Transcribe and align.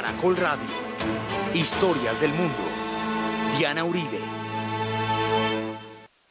Caracol 0.00 0.36
Radio. 0.36 0.68
Historias 1.52 2.20
del 2.20 2.30
mundo. 2.30 2.54
Diana 3.58 3.82
Uribe. 3.82 4.20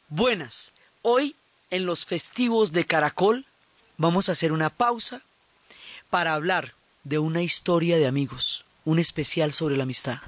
Buenas. 0.08 0.72
Hoy, 1.02 1.36
en 1.68 1.84
los 1.84 2.06
festivos 2.06 2.72
de 2.72 2.86
Caracol, 2.86 3.44
vamos 3.98 4.30
a 4.30 4.32
hacer 4.32 4.52
una 4.52 4.70
pausa 4.70 5.20
para 6.08 6.32
hablar 6.32 6.72
de 7.04 7.18
una 7.18 7.42
historia 7.42 7.98
de 7.98 8.06
amigos, 8.06 8.64
un 8.86 8.98
especial 8.98 9.52
sobre 9.52 9.76
la 9.76 9.82
amistad. 9.82 10.20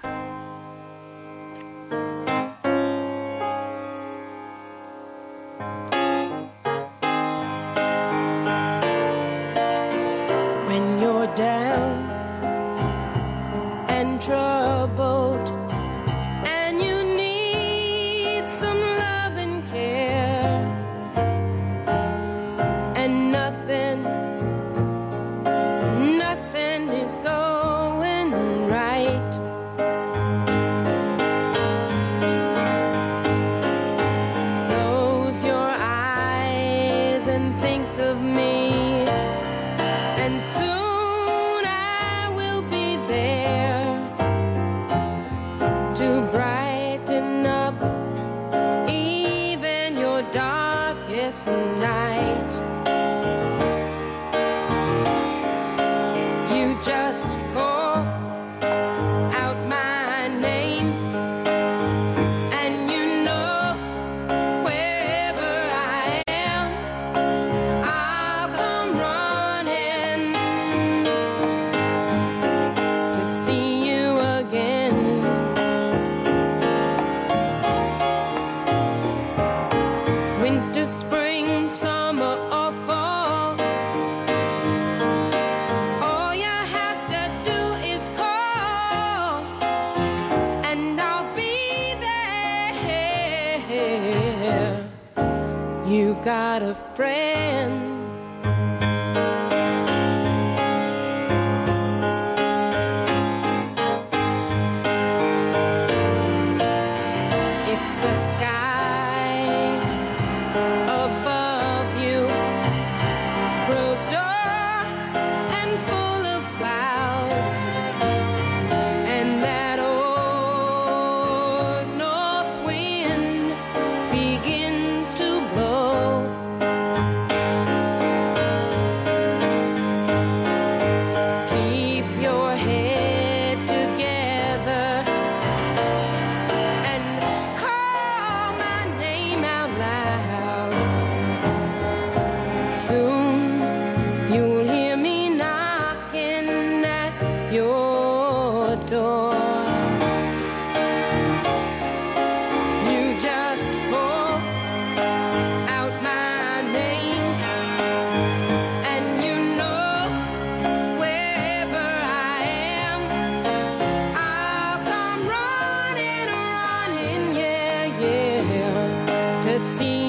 see 169.60 169.99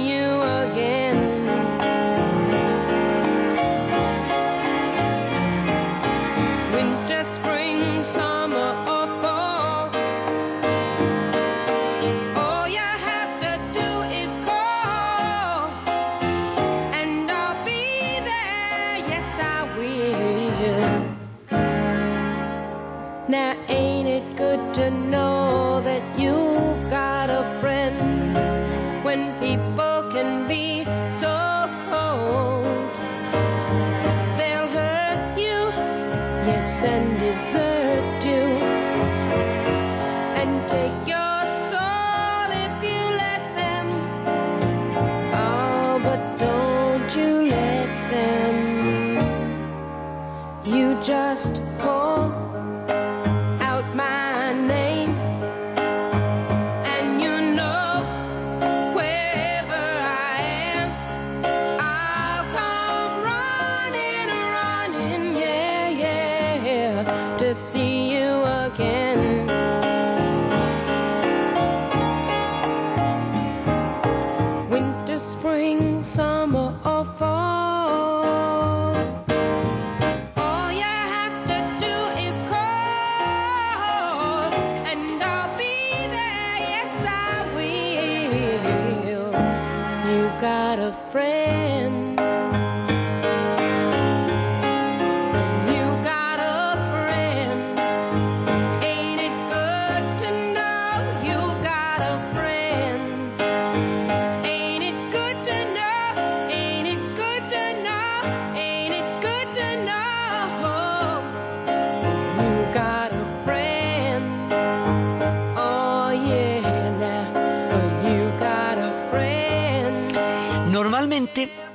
afraid. 90.92 91.61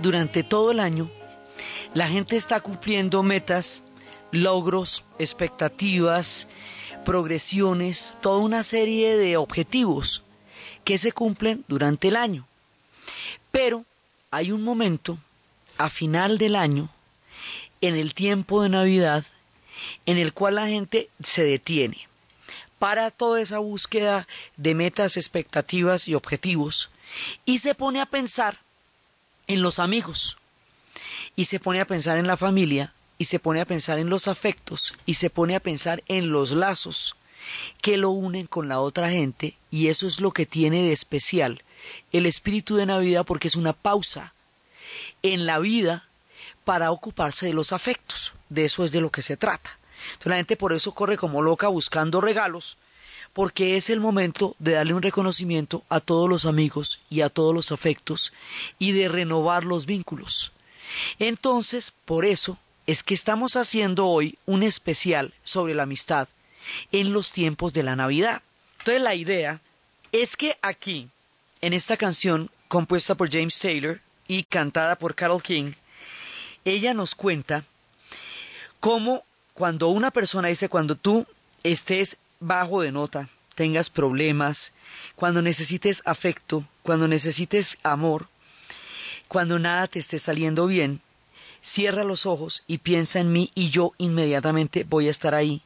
Durante 0.07 0.45
todo 0.45 0.71
el 0.71 0.79
año, 0.79 1.11
la 1.93 2.07
gente 2.07 2.37
está 2.37 2.61
cumpliendo 2.61 3.25
metas, 3.25 3.83
logros, 4.31 5.03
expectativas, 5.19 6.47
progresiones, 7.05 8.13
toda 8.21 8.39
una 8.39 8.63
serie 8.63 9.17
de 9.17 9.37
objetivos 9.37 10.23
que 10.85 10.97
se 10.97 11.11
cumplen 11.11 11.65
durante 11.67 12.07
el 12.07 12.15
año. 12.15 12.47
Pero 13.51 13.85
hay 14.31 14.53
un 14.53 14.63
momento, 14.63 15.19
a 15.77 15.91
final 15.91 16.39
del 16.39 16.55
año, 16.55 16.89
en 17.81 17.97
el 17.97 18.15
tiempo 18.15 18.63
de 18.63 18.69
Navidad, 18.69 19.25
en 20.07 20.19
el 20.19 20.33
cual 20.33 20.55
la 20.55 20.69
gente 20.69 21.11
se 21.25 21.43
detiene 21.43 22.07
para 22.79 23.11
toda 23.11 23.41
esa 23.41 23.59
búsqueda 23.59 24.29
de 24.57 24.77
metas, 24.77 25.17
expectativas 25.17 26.07
y 26.07 26.15
objetivos 26.15 26.91
y 27.45 27.59
se 27.59 27.75
pone 27.75 28.01
a 28.01 28.07
pensar 28.07 28.61
en 29.47 29.63
los 29.63 29.79
amigos 29.79 30.37
y 31.37 31.47
se 31.47 31.61
pone 31.61 31.81
a 31.81 31.87
pensar 31.87 32.19
en 32.19 32.27
la 32.27 32.37
familia 32.37 32.93
y 33.19 33.27
se 33.27 33.39
pone 33.39 33.61
a 33.61 33.67
pensar 33.67 33.99
en 33.99 34.11
los 34.11 34.29
afectos 34.29 34.95
y 35.07 35.15
se 35.15 35.31
pone 35.31 35.57
a 35.57 35.61
pensar 35.61 36.03
en 36.09 36.31
los 36.31 36.53
lazos 36.53 37.17
que 37.81 37.97
lo 37.97 38.11
unen 38.11 38.47
con 38.47 38.69
la 38.69 38.81
otra 38.81 39.11
gente 39.11 39.57
y 39.71 39.89
eso 39.89 40.07
es 40.07 40.21
lo 40.21 40.33
que 40.33 40.47
tiene 40.47 40.83
de 40.83 40.93
especial 40.93 41.63
el 42.13 42.27
espíritu 42.27 42.77
de 42.77 42.87
Navidad 42.87 43.25
porque 43.25 43.49
es 43.49 43.57
una 43.57 43.73
pausa 43.73 44.33
en 45.23 45.47
la 45.47 45.59
vida 45.59 46.07
para 46.65 46.91
ocuparse 46.91 47.47
de 47.47 47.53
los 47.53 47.73
afectos. 47.73 48.33
De 48.49 48.65
eso 48.65 48.85
es 48.85 48.93
de 48.93 49.01
lo 49.01 49.11
que 49.11 49.23
se 49.23 49.37
trata. 49.37 49.79
La 50.25 50.37
gente 50.37 50.57
por 50.57 50.73
eso 50.73 50.93
corre 50.93 51.17
como 51.17 51.43
loca 51.43 51.69
buscando 51.69 52.21
regalos, 52.21 52.77
porque 53.37 53.77
es 53.77 53.91
el 53.91 54.01
momento 54.01 54.57
de 54.61 54.73
darle 54.73 54.95
un 54.95 55.03
reconocimiento 55.03 55.85
a 55.91 56.01
todos 56.01 56.27
los 56.27 56.47
amigos 56.47 57.03
y 57.11 57.21
a 57.21 57.29
todos 57.29 57.55
los 57.55 57.71
afectos 57.71 58.33
y 58.79 58.93
de 58.93 59.11
renovar 59.11 59.63
los 59.63 59.85
vínculos. 59.85 60.53
Entonces, 61.19 61.93
por 62.07 62.25
eso 62.25 62.57
es 62.87 63.03
que 63.03 63.13
estamos 63.13 63.57
haciendo 63.57 64.07
hoy 64.07 64.39
un 64.47 64.63
especial 64.63 65.35
sobre 65.45 65.75
la 65.75 65.83
amistad 65.83 66.29
en 66.93 67.13
los 67.13 67.31
tiempos 67.31 67.75
de 67.75 67.83
la 67.83 67.95
Navidad. 67.95 68.41
Entonces 68.79 69.03
la 69.03 69.15
idea 69.15 69.61
es 70.13 70.35
que 70.35 70.57
aquí, 70.63 71.11
en 71.61 71.75
esta 71.75 71.99
canción 71.99 72.49
compuesta 72.69 73.17
por 73.17 73.31
James 73.31 73.59
Taylor 73.59 74.01
y 74.27 74.45
cantada 74.45 74.97
por 74.97 75.15
Carol 75.15 75.43
King, 75.43 75.73
ella 76.65 76.95
nos 76.95 77.15
cuenta 77.15 77.65
cómo 78.81 79.25
cuando 79.53 79.89
una 79.89 80.11
persona 80.11 80.49
dice, 80.49 80.71
cuando 80.71 80.97
tú 80.97 81.27
estés 81.63 82.17
bajo 82.41 82.83
de 82.83 82.93
nota, 82.93 83.29
tengas 83.55 83.91
problemas, 83.91 84.73
cuando 85.15 85.43
necesites 85.43 86.03
afecto, 86.05 86.65
cuando 86.83 87.09
necesites 87.09 87.79
amor, 87.83 88.29
cuando 89.29 89.59
nada 89.59 89.89
te 89.89 89.99
esté 89.99 90.19
saliendo 90.19 90.67
bien, 90.67 91.01
cierra 91.63 92.05
los 92.05 92.27
ojos 92.27 92.63
y 92.67 92.79
piensa 92.79 93.19
en 93.19 93.33
mí 93.33 93.51
y 93.55 93.71
yo 93.71 93.93
inmediatamente 93.99 94.85
voy 94.85 95.09
a 95.09 95.11
estar 95.11 95.35
ahí 95.35 95.63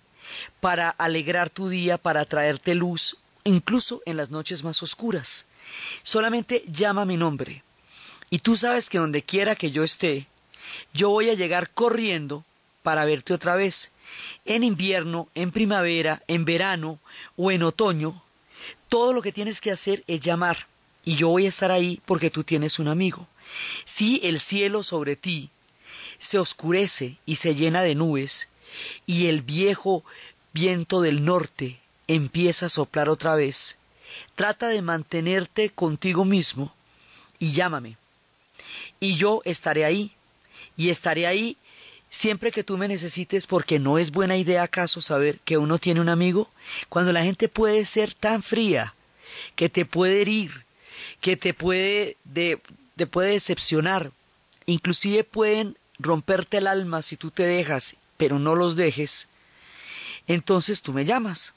para 0.61 0.91
alegrar 0.91 1.51
tu 1.51 1.69
día, 1.69 1.99
para 1.99 2.25
traerte 2.25 2.75
luz, 2.75 3.17
incluso 3.45 4.03
en 4.07 4.17
las 4.17 4.31
noches 4.31 4.65
más 4.65 4.83
oscuras. 4.83 5.47
Solamente 6.03 6.65
llama 6.69 7.05
mi 7.05 7.17
nombre. 7.17 7.63
Y 8.31 8.39
tú 8.39 8.57
sabes 8.57 8.89
que 8.89 8.99
donde 8.99 9.23
quiera 9.23 9.57
que 9.57 9.71
yo 9.73 9.83
esté, 9.83 10.29
yo 10.93 11.11
voy 11.11 11.31
a 11.31 11.35
llegar 11.35 11.71
corriendo 11.71 12.45
para 12.83 13.05
verte 13.05 13.35
otra 13.35 13.57
vez. 13.57 13.91
En 14.45 14.65
invierno, 14.65 15.29
en 15.35 15.51
primavera, 15.51 16.23
en 16.27 16.45
verano 16.45 16.99
o 17.37 17.51
en 17.51 17.63
otoño, 17.63 18.23
todo 18.89 19.13
lo 19.13 19.23
que 19.23 19.33
tienes 19.33 19.61
que 19.61 19.71
hacer 19.71 20.03
es 20.07 20.21
llamar. 20.21 20.67
Y 21.05 21.17
yo 21.17 21.29
voy 21.29 21.47
a 21.47 21.49
estar 21.49 21.71
ahí 21.71 22.01
porque 22.05 22.31
tú 22.31 22.45
tienes 22.45 22.79
un 22.79 22.89
amigo. 22.89 23.27
Si 23.85 24.21
el 24.23 24.41
cielo 24.41 24.83
sobre 24.83 25.17
ti 25.17 25.51
se 26.19 26.39
oscurece 26.39 27.19
y 27.27 27.37
se 27.37 27.55
llena 27.55 27.83
de 27.83 27.95
nubes, 27.95 28.49
y 29.07 29.27
el 29.27 29.43
viejo 29.43 30.05
viento 30.53 31.01
del 31.01 31.25
norte 31.25 31.81
empieza 32.07 32.67
a 32.67 32.71
soplar 32.71 33.09
otra 33.09 33.35
vez, 33.35 33.79
trata 34.35 34.69
de 34.69 34.83
mantenerte 34.83 35.71
contigo 35.71 36.25
mismo 36.25 36.75
y 37.39 37.53
llámame. 37.53 37.97
Y 39.01 39.17
yo 39.17 39.43
estaré 39.45 39.85
ahí, 39.85 40.13
y 40.77 40.91
estaré 40.91 41.27
ahí 41.27 41.57
siempre 42.11 42.51
que 42.51 42.65
tú 42.65 42.77
me 42.77 42.89
necesites, 42.89 43.47
porque 43.47 43.79
no 43.79 43.97
es 43.97 44.11
buena 44.11 44.37
idea 44.37 44.65
acaso 44.65 45.01
saber 45.01 45.39
que 45.45 45.57
uno 45.57 45.79
tiene 45.79 46.01
un 46.01 46.09
amigo, 46.09 46.51
cuando 46.89 47.13
la 47.13 47.23
gente 47.23 47.49
puede 47.49 47.85
ser 47.87 48.13
tan 48.13 48.43
fría, 48.43 48.95
que 49.55 49.69
te 49.69 49.87
puede 49.87 50.21
herir, 50.21 50.65
que 51.21 51.37
te 51.37 51.55
puede, 51.55 52.17
te 52.97 53.07
puede 53.07 53.31
decepcionar, 53.31 54.11
inclusive 54.67 55.25
pueden 55.25 55.79
romperte 55.99 56.59
el 56.59 56.67
alma 56.67 57.03
si 57.03 57.17
tú 57.17 57.31
te 57.31 57.45
dejas, 57.45 57.97
pero 58.17 58.39
no 58.39 58.57
los 58.57 58.75
dejes, 58.77 59.29
entonces 60.27 60.83
tú 60.83 60.93
me 60.93 61.05
llamas 61.05 61.55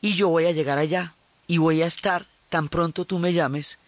y 0.00 0.14
yo 0.14 0.28
voy 0.28 0.46
a 0.46 0.52
llegar 0.52 0.78
allá 0.78 1.14
y 1.46 1.58
voy 1.58 1.82
a 1.82 1.86
estar 1.86 2.26
tan 2.48 2.68
pronto 2.68 3.04
tú 3.04 3.18
me 3.18 3.32
llames, 3.32 3.78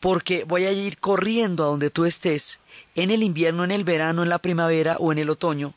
porque 0.00 0.44
voy 0.44 0.66
a 0.66 0.72
ir 0.72 0.98
corriendo 0.98 1.64
a 1.64 1.68
donde 1.68 1.90
tú 1.90 2.04
estés, 2.04 2.60
en 2.94 3.10
el 3.10 3.22
invierno, 3.22 3.64
en 3.64 3.70
el 3.70 3.84
verano, 3.84 4.22
en 4.22 4.28
la 4.28 4.38
primavera 4.38 4.96
o 4.98 5.12
en 5.12 5.18
el 5.18 5.30
otoño, 5.30 5.74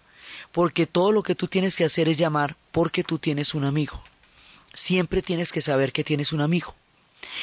porque 0.52 0.88
todo 0.88 1.12
lo 1.12 1.24
que 1.24 1.36
tú 1.36 1.48
tienes 1.48 1.76
que 1.76 1.86
hacer 1.86 2.10
es 2.10 2.18
llamar 2.18 2.56
porque 2.72 3.04
tú 3.04 3.20
tienes 3.20 3.54
un 3.54 3.66
amigo. 3.66 4.02
Siempre 4.74 5.22
tienes 5.22 5.52
que 5.52 5.62
saber 5.62 5.92
que 5.92 6.04
tienes 6.04 6.31
un 6.31 6.42
amigo. 6.42 6.76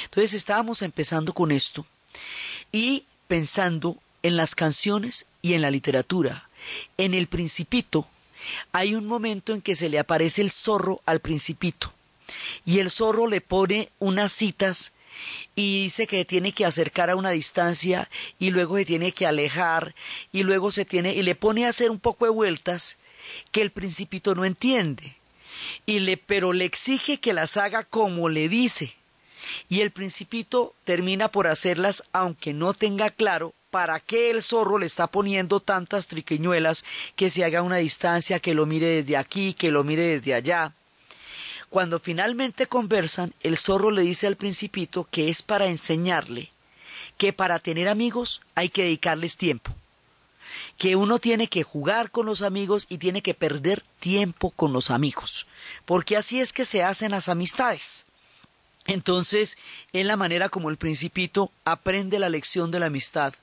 Entonces 0.05 0.35
estábamos 0.35 0.83
empezando 0.83 1.35
con 1.35 1.53
esto 1.53 1.87
y 2.73 3.05
pensando 3.27 3.99
en 4.23 4.37
las 4.37 4.55
canciones 4.55 5.27
y 5.43 5.55
en 5.55 5.63
la 5.63 5.71
literatura. 5.71 6.49
En 6.97 7.15
el 7.15 7.27
principito 7.27 8.09
hay 8.73 8.95
un 8.95 9.07
momento 9.07 9.53
en 9.53 9.61
que 9.61 9.77
se 9.77 9.89
le 9.89 9.99
aparece 9.99 10.43
el 10.43 10.51
zorro 10.51 11.01
al 11.05 11.21
principito 11.21 11.93
y 12.65 12.79
el 12.79 12.91
zorro 12.91 13.27
le 13.27 13.41
pone 13.41 13.91
unas 13.99 14.33
citas 14.33 14.93
y 15.55 15.85
dice 15.85 16.07
que 16.07 16.25
tiene 16.25 16.53
que 16.53 16.65
acercar 16.65 17.11
a 17.11 17.17
una 17.17 17.31
distancia 17.31 18.09
y 18.39 18.51
luego 18.51 18.77
se 18.77 18.85
tiene 18.85 19.13
que 19.13 19.27
alejar 19.27 19.95
y 20.33 20.43
luego 20.43 20.71
se 20.71 20.85
tiene 20.85 21.15
y 21.15 21.23
le 21.23 21.35
pone 21.35 21.67
a 21.67 21.71
hacer 21.71 21.91
un 21.91 22.01
poco 22.01 22.25
de 22.25 22.31
vueltas 22.31 22.99
que 23.53 23.63
el 23.63 23.71
principito 23.71 24.35
no 24.35 24.45
entiende 24.45 25.17
y 25.85 26.01
le 26.01 26.17
pero 26.17 26.53
le 26.53 26.65
exige 26.65 27.19
que 27.19 27.33
las 27.33 27.57
haga 27.57 27.85
como 27.85 28.29
le 28.29 28.49
dice 28.49 28.95
y 29.69 29.81
el 29.81 29.91
principito 29.91 30.75
termina 30.85 31.29
por 31.29 31.47
hacerlas 31.47 32.03
aunque 32.13 32.53
no 32.53 32.75
tenga 32.75 33.11
claro 33.11 33.55
para 33.71 34.01
qué 34.01 34.31
el 34.31 34.43
zorro 34.43 34.79
le 34.79 34.87
está 34.87 35.07
poniendo 35.07 35.61
tantas 35.61 36.07
triquiñuelas 36.07 36.85
que 37.15 37.29
se 37.29 37.45
haga 37.45 37.61
una 37.61 37.77
distancia, 37.77 38.41
que 38.41 38.55
lo 38.55 38.65
mire 38.65 38.87
desde 38.87 39.19
aquí, 39.19 39.53
que 39.53 39.71
lo 39.71 39.85
mire 39.85 40.03
desde 40.03 40.33
allá. 40.33 40.73
Cuando 41.71 41.99
finalmente 41.99 42.67
conversan, 42.67 43.35
el 43.41 43.59
zorro 43.59 43.91
le 43.91 44.03
dice 44.03 44.27
al 44.27 44.37
principito 44.37 45.09
que 45.11 45.29
es 45.29 45.43
para 45.43 45.67
enseñarle 45.67 46.51
que 47.19 47.33
para 47.33 47.59
tener 47.59 47.89
amigos 47.89 48.41
hay 48.55 48.69
que 48.69 48.83
dedicarles 48.85 49.37
tiempo, 49.37 49.75
que 50.79 50.97
uno 50.97 51.19
tiene 51.19 51.49
que 51.49 51.63
jugar 51.63 52.11
con 52.11 52.27
los 52.27 52.43
amigos 52.43 52.87
y 52.89 52.99
tiene 52.99 53.23
que 53.23 53.35
perder 53.35 53.83
tiempo 54.01 54.51
con 54.51 54.73
los 54.73 54.91
amigos, 54.91 55.47
porque 55.85 56.17
así 56.17 56.41
es 56.41 56.53
que 56.53 56.65
se 56.65 56.83
hacen 56.83 57.13
las 57.13 57.29
amistades. 57.29 58.05
Entonces, 58.87 59.59
es 59.93 60.07
la 60.07 60.17
manera 60.17 60.49
como 60.49 60.71
el 60.71 60.77
principito 60.77 61.51
aprende 61.65 62.19
la 62.19 62.29
lección 62.29 62.71
de 62.71 62.81
la 62.81 62.87
amistad 62.87 63.35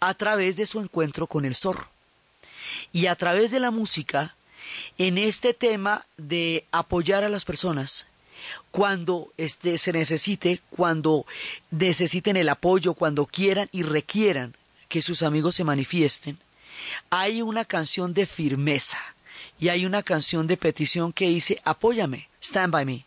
a 0.00 0.12
través 0.14 0.56
de 0.56 0.66
su 0.66 0.80
encuentro 0.80 1.26
con 1.26 1.44
el 1.44 1.54
zorro. 1.54 1.88
Y 2.92 3.06
a 3.06 3.16
través 3.16 3.50
de 3.50 3.60
la 3.60 3.70
música, 3.70 4.34
en 4.98 5.18
este 5.18 5.54
tema 5.54 6.06
de 6.16 6.64
apoyar 6.72 7.24
a 7.24 7.28
las 7.28 7.44
personas 7.44 8.06
cuando 8.70 9.32
este, 9.36 9.78
se 9.78 9.92
necesite, 9.92 10.60
cuando 10.70 11.26
necesiten 11.70 12.36
el 12.36 12.48
apoyo, 12.48 12.94
cuando 12.94 13.26
quieran 13.26 13.68
y 13.72 13.82
requieran 13.82 14.54
que 14.88 15.02
sus 15.02 15.22
amigos 15.22 15.54
se 15.54 15.64
manifiesten, 15.64 16.38
hay 17.10 17.42
una 17.42 17.64
canción 17.64 18.14
de 18.14 18.26
firmeza 18.26 18.98
y 19.58 19.68
hay 19.68 19.86
una 19.86 20.02
canción 20.02 20.46
de 20.46 20.56
petición 20.56 21.12
que 21.12 21.28
dice, 21.28 21.60
apóyame, 21.64 22.28
stand 22.40 22.72
by 22.72 22.84
me. 22.84 23.06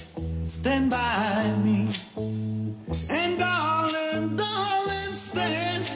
stand 0.51 0.89
by 0.89 1.49
me. 1.63 1.87
And 3.09 3.39
darling, 3.39 4.35
darling, 4.35 5.15
stand 5.15 5.89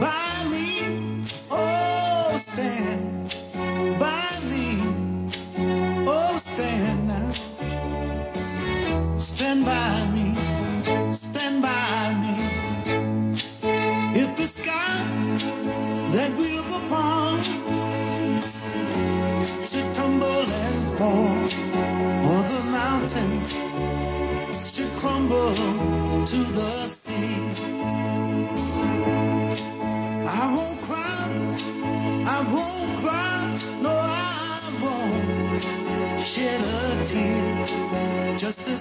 by 0.00 0.34
me. 0.50 1.24
Oh, 1.50 2.32
stand 2.38 3.36
by 4.00 4.30
me. 4.50 4.66
Oh, 6.08 6.38
stand 6.38 7.08
now. 7.08 7.32
Stand 9.18 9.66
by 9.66 10.06
me. 10.14 10.26
Stand 11.12 11.60
by 11.60 12.14
me. 12.22 12.34
If 14.18 14.34
the 14.36 14.46
sky 14.46 15.04
that 16.12 16.30
we 16.38 16.56
look 16.56 16.70
upon 16.80 17.42
should 19.62 19.92
tumble 19.92 20.46
and 20.48 20.98
fall, 20.98 21.71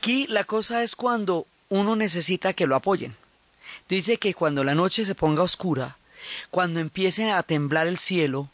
Aquí 0.00 0.26
la 0.28 0.44
cosa 0.44 0.82
es 0.82 0.96
cuando 0.96 1.46
uno 1.68 1.94
necesita 1.94 2.54
que 2.54 2.66
lo 2.66 2.74
apoyen. 2.74 3.14
Dice 3.86 4.16
que 4.16 4.32
cuando 4.32 4.64
la 4.64 4.74
noche 4.74 5.04
se 5.04 5.14
ponga 5.14 5.42
oscura, 5.42 5.98
cuando 6.50 6.80
empiecen 6.80 7.28
a 7.28 7.42
temblar 7.42 7.86
el 7.86 7.98
cielo, 7.98 8.48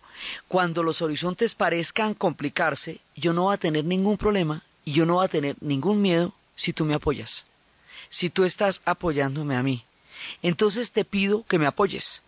cuando 0.48 0.82
los 0.82 1.02
horizontes 1.02 1.54
parezcan 1.54 2.14
complicarse, 2.14 2.98
yo 3.14 3.32
no 3.32 3.44
voy 3.44 3.54
a 3.54 3.58
tener 3.58 3.84
ningún 3.84 4.16
problema 4.16 4.64
y 4.84 4.94
yo 4.94 5.06
no 5.06 5.14
voy 5.14 5.24
a 5.24 5.28
tener 5.28 5.54
ningún 5.60 6.02
miedo 6.02 6.34
si 6.56 6.72
tú 6.72 6.84
me 6.84 6.94
apoyas. 6.94 7.46
Si 8.08 8.28
tú 8.28 8.42
estás 8.42 8.82
apoyándome 8.84 9.54
a 9.54 9.62
mí. 9.62 9.84
Entonces 10.42 10.90
te 10.90 11.04
pido 11.04 11.44
que 11.44 11.60
me 11.60 11.66
apoyes. 11.66 12.22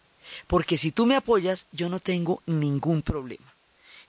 Porque 0.46 0.78
si 0.78 0.92
tú 0.92 1.06
me 1.06 1.16
apoyas, 1.16 1.66
yo 1.72 1.88
no 1.88 1.98
tengo 1.98 2.40
ningún 2.46 3.02
problema. 3.02 3.52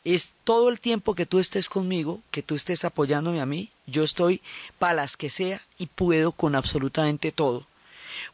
Es 0.03 0.34
todo 0.44 0.70
el 0.70 0.79
tiempo 0.79 1.15
que 1.15 1.25
tú 1.25 1.39
estés 1.39 1.70
conmigo, 1.70 2.22
que 2.32 2.44
tú 2.44 2.56
estés 2.56 2.86
apoyándome 2.86 3.41
a 3.41 3.46
mí, 3.46 3.70
yo 3.86 4.03
estoy 4.03 4.41
para 4.77 4.94
las 4.94 5.18
que 5.18 5.29
sea 5.29 5.62
y 5.77 5.88
puedo 5.88 6.32
con 6.32 6.56
absolutamente 6.56 7.32
todo. 7.32 7.68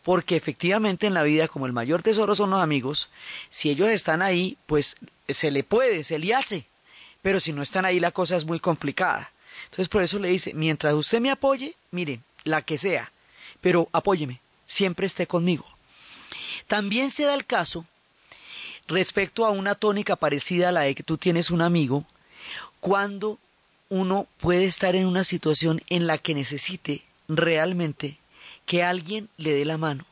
Porque 0.03 0.35
efectivamente 0.35 1.07
en 1.07 1.13
la 1.13 1.23
vida, 1.23 1.47
como 1.47 1.65
el 1.65 1.73
mayor 1.73 2.01
tesoro 2.01 2.35
son 2.35 2.51
los 2.51 2.61
amigos, 2.61 3.09
si 3.49 3.69
ellos 3.69 3.89
están 3.89 4.21
ahí, 4.21 4.57
pues 4.65 4.97
se 5.27 5.51
le 5.51 5.63
puede, 5.63 6.03
se 6.03 6.19
le 6.19 6.33
hace. 6.33 6.67
Pero 7.21 7.39
si 7.39 7.53
no 7.53 7.61
están 7.61 7.85
ahí, 7.85 7.99
la 7.99 8.11
cosa 8.11 8.35
es 8.35 8.45
muy 8.45 8.59
complicada. 8.59 9.31
Entonces 9.65 9.89
por 9.89 10.03
eso 10.03 10.19
le 10.19 10.29
dice, 10.29 10.53
mientras 10.53 10.93
usted 10.93 11.19
me 11.19 11.31
apoye, 11.31 11.75
mire, 11.91 12.19
la 12.43 12.61
que 12.61 12.77
sea, 12.77 13.11
pero 13.61 13.89
apóyeme, 13.91 14.39
siempre 14.67 15.07
esté 15.07 15.27
conmigo. 15.27 15.65
También 16.67 17.11
se 17.11 17.23
da 17.23 17.33
el 17.33 17.45
caso 17.45 17.85
respecto 18.87 19.45
a 19.45 19.51
una 19.51 19.75
tónica 19.75 20.15
parecida 20.15 20.69
a 20.69 20.71
la 20.71 20.81
de 20.81 20.95
que 20.95 21.03
tú 21.03 21.17
tienes 21.17 21.51
un 21.51 21.61
amigo, 21.61 22.05
cuando 22.79 23.39
uno 23.89 24.27
puede 24.39 24.65
estar 24.65 24.95
en 24.95 25.07
una 25.07 25.23
situación 25.23 25.81
en 25.89 26.07
la 26.07 26.17
que 26.17 26.33
necesite 26.33 27.03
realmente 27.27 28.17
que 28.65 28.83
alguien 28.83 29.29
le 29.37 29.53
dé 29.53 29.65
la 29.65 29.77
mano. 29.77 30.05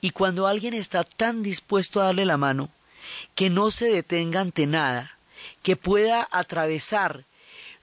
Y 0.00 0.10
cuando 0.10 0.46
alguien 0.46 0.74
está 0.74 1.02
tan 1.02 1.42
dispuesto 1.42 2.00
a 2.00 2.06
darle 2.06 2.24
la 2.24 2.36
mano, 2.36 2.68
que 3.34 3.50
no 3.50 3.70
se 3.70 3.88
detenga 3.88 4.40
ante 4.40 4.66
nada, 4.66 5.18
que 5.62 5.76
pueda 5.76 6.28
atravesar 6.30 7.24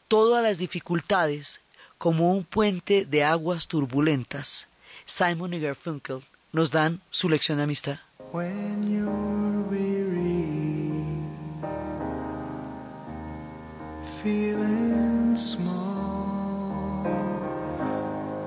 todas 0.08 0.44
las 0.44 0.58
dificultades 0.58 1.62
como 1.98 2.34
un 2.34 2.44
puente 2.44 3.06
de 3.06 3.24
aguas 3.24 3.68
turbulentas, 3.68 4.68
Simon 5.06 5.54
y 5.54 5.60
Garfunkel 5.60 6.22
nos 6.52 6.72
dan 6.72 7.02
su 7.12 7.30
lección 7.30 7.58
de 7.58 7.64
amistad. 7.64 8.00
Feeling 14.24 15.36
small, 15.36 17.02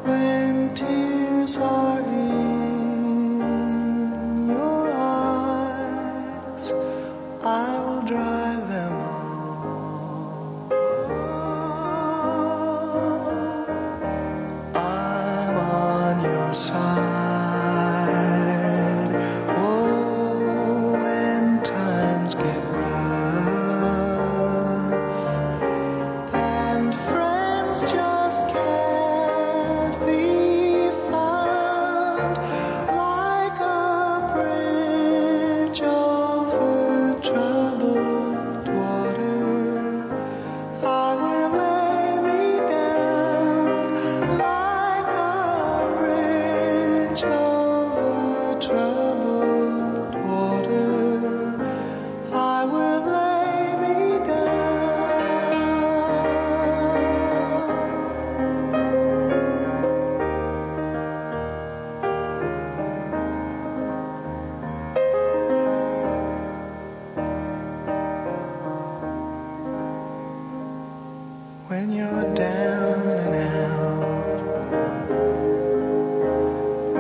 when 0.05 0.73
tears 0.73 1.57
are 1.57 2.04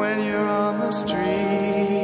when 0.04 0.22
you're 0.22 0.46
on 0.46 0.80
the 0.80 0.92
street. 0.92 2.03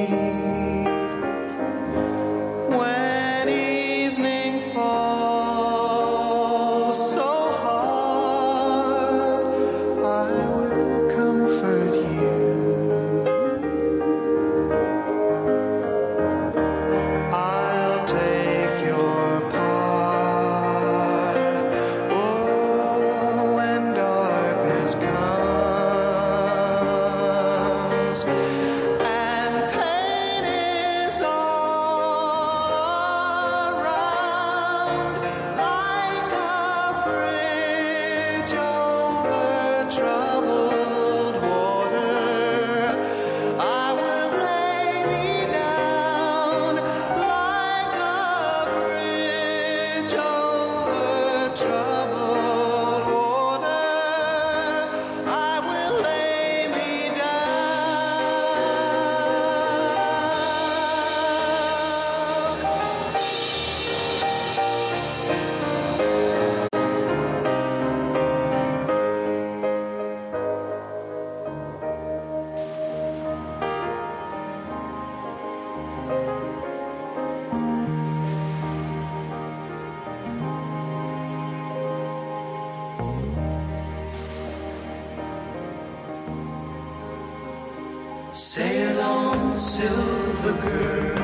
Sail 88.53 89.01
on, 89.01 89.55
silver 89.55 90.55
girl. 90.55 91.19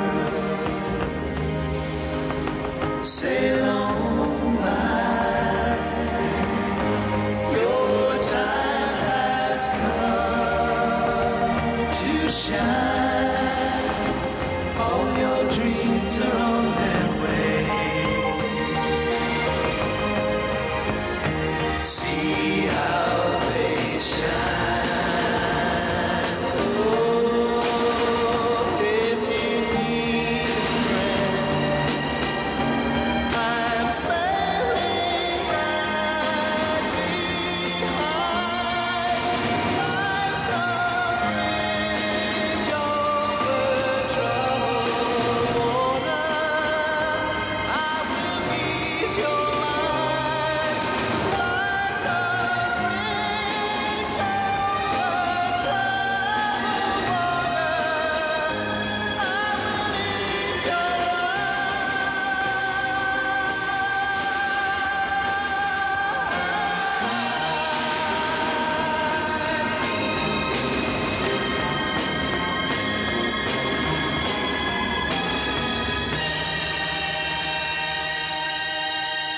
Sail 3.02 3.64
on 3.64 3.65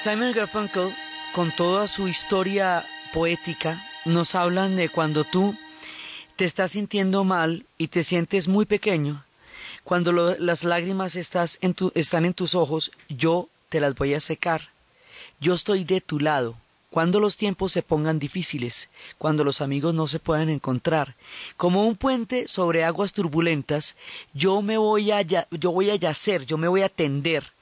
Simon 0.08 0.32
Garfunkel, 0.32 0.94
con 1.34 1.52
toda 1.52 1.86
su 1.86 2.08
historia 2.08 2.86
poética, 3.12 3.86
nos 4.06 4.34
hablan 4.34 4.74
de 4.74 4.88
cuando 4.88 5.24
tú 5.24 5.54
te 6.36 6.46
estás 6.46 6.70
sintiendo 6.70 7.24
mal 7.24 7.66
y 7.76 7.88
te 7.88 8.02
sientes 8.02 8.48
muy 8.48 8.64
pequeño, 8.64 9.22
cuando 9.84 10.12
las 10.12 10.64
lágrimas 10.64 11.14
estás 11.14 11.58
en 11.60 11.76
están 11.94 12.24
en 12.24 12.32
tus 12.32 12.54
ojos, 12.54 12.90
yo 13.10 13.50
te 13.68 13.80
las 13.80 13.94
voy 13.96 14.14
a 14.14 14.20
secar. 14.20 14.70
Yo 15.40 15.52
estoy 15.52 15.84
de 15.84 16.00
tu 16.00 16.20
lado. 16.20 16.56
Cuando 16.88 17.20
los 17.20 17.36
tiempos 17.36 17.72
se 17.72 17.82
pongan 17.82 18.18
difíciles, 18.18 18.88
cuando 19.18 19.44
los 19.44 19.60
amigos 19.60 19.92
no 19.92 20.06
se 20.06 20.20
puedan 20.20 20.48
encontrar, 20.48 21.16
como 21.58 21.86
un 21.86 21.96
puente 21.96 22.48
sobre 22.48 22.82
aguas 22.82 23.12
turbulentas, 23.12 23.94
yo 24.32 24.62
me 24.62 24.78
voy 24.78 25.10
a 25.10 25.20
yo 25.20 25.70
voy 25.70 25.90
a 25.90 25.96
yacer, 25.96 26.46
yo 26.46 26.56
me 26.56 26.66
voy 26.66 26.80
a 26.80 26.88
tender 26.88 27.52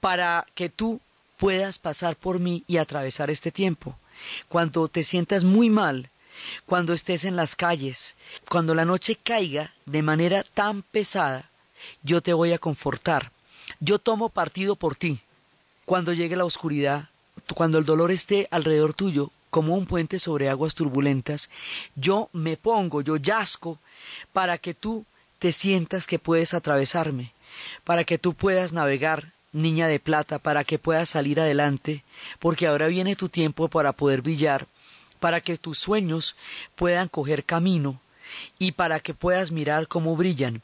para 0.00 0.46
que 0.56 0.68
tú 0.68 1.00
puedas 1.36 1.78
pasar 1.78 2.16
por 2.16 2.38
mí 2.38 2.64
y 2.66 2.78
atravesar 2.78 3.30
este 3.30 3.50
tiempo. 3.50 3.96
Cuando 4.48 4.88
te 4.88 5.02
sientas 5.04 5.44
muy 5.44 5.70
mal, 5.70 6.10
cuando 6.66 6.92
estés 6.92 7.24
en 7.24 7.36
las 7.36 7.56
calles, 7.56 8.14
cuando 8.48 8.74
la 8.74 8.84
noche 8.84 9.16
caiga 9.16 9.72
de 9.86 10.02
manera 10.02 10.42
tan 10.42 10.82
pesada, 10.82 11.50
yo 12.02 12.20
te 12.20 12.32
voy 12.32 12.52
a 12.52 12.58
confortar. 12.58 13.30
Yo 13.80 13.98
tomo 13.98 14.28
partido 14.28 14.76
por 14.76 14.96
ti. 14.96 15.20
Cuando 15.84 16.12
llegue 16.12 16.36
la 16.36 16.44
oscuridad, 16.44 17.08
cuando 17.54 17.78
el 17.78 17.84
dolor 17.84 18.10
esté 18.10 18.48
alrededor 18.50 18.94
tuyo, 18.94 19.30
como 19.50 19.76
un 19.76 19.86
puente 19.86 20.18
sobre 20.18 20.48
aguas 20.48 20.74
turbulentas, 20.74 21.50
yo 21.94 22.28
me 22.32 22.56
pongo, 22.56 23.02
yo 23.02 23.16
yazco, 23.16 23.78
para 24.32 24.58
que 24.58 24.74
tú 24.74 25.04
te 25.38 25.52
sientas 25.52 26.06
que 26.06 26.18
puedes 26.18 26.54
atravesarme, 26.54 27.32
para 27.84 28.04
que 28.04 28.18
tú 28.18 28.34
puedas 28.34 28.72
navegar, 28.72 29.33
niña 29.54 29.88
de 29.88 30.00
plata, 30.00 30.38
para 30.38 30.64
que 30.64 30.78
puedas 30.78 31.08
salir 31.08 31.40
adelante, 31.40 32.04
porque 32.38 32.66
ahora 32.66 32.88
viene 32.88 33.16
tu 33.16 33.28
tiempo 33.30 33.68
para 33.68 33.92
poder 33.92 34.20
brillar, 34.20 34.66
para 35.20 35.40
que 35.40 35.56
tus 35.56 35.78
sueños 35.78 36.36
puedan 36.74 37.08
coger 37.08 37.44
camino 37.44 38.00
y 38.58 38.72
para 38.72 39.00
que 39.00 39.14
puedas 39.14 39.50
mirar 39.50 39.88
cómo 39.88 40.16
brillan. 40.16 40.60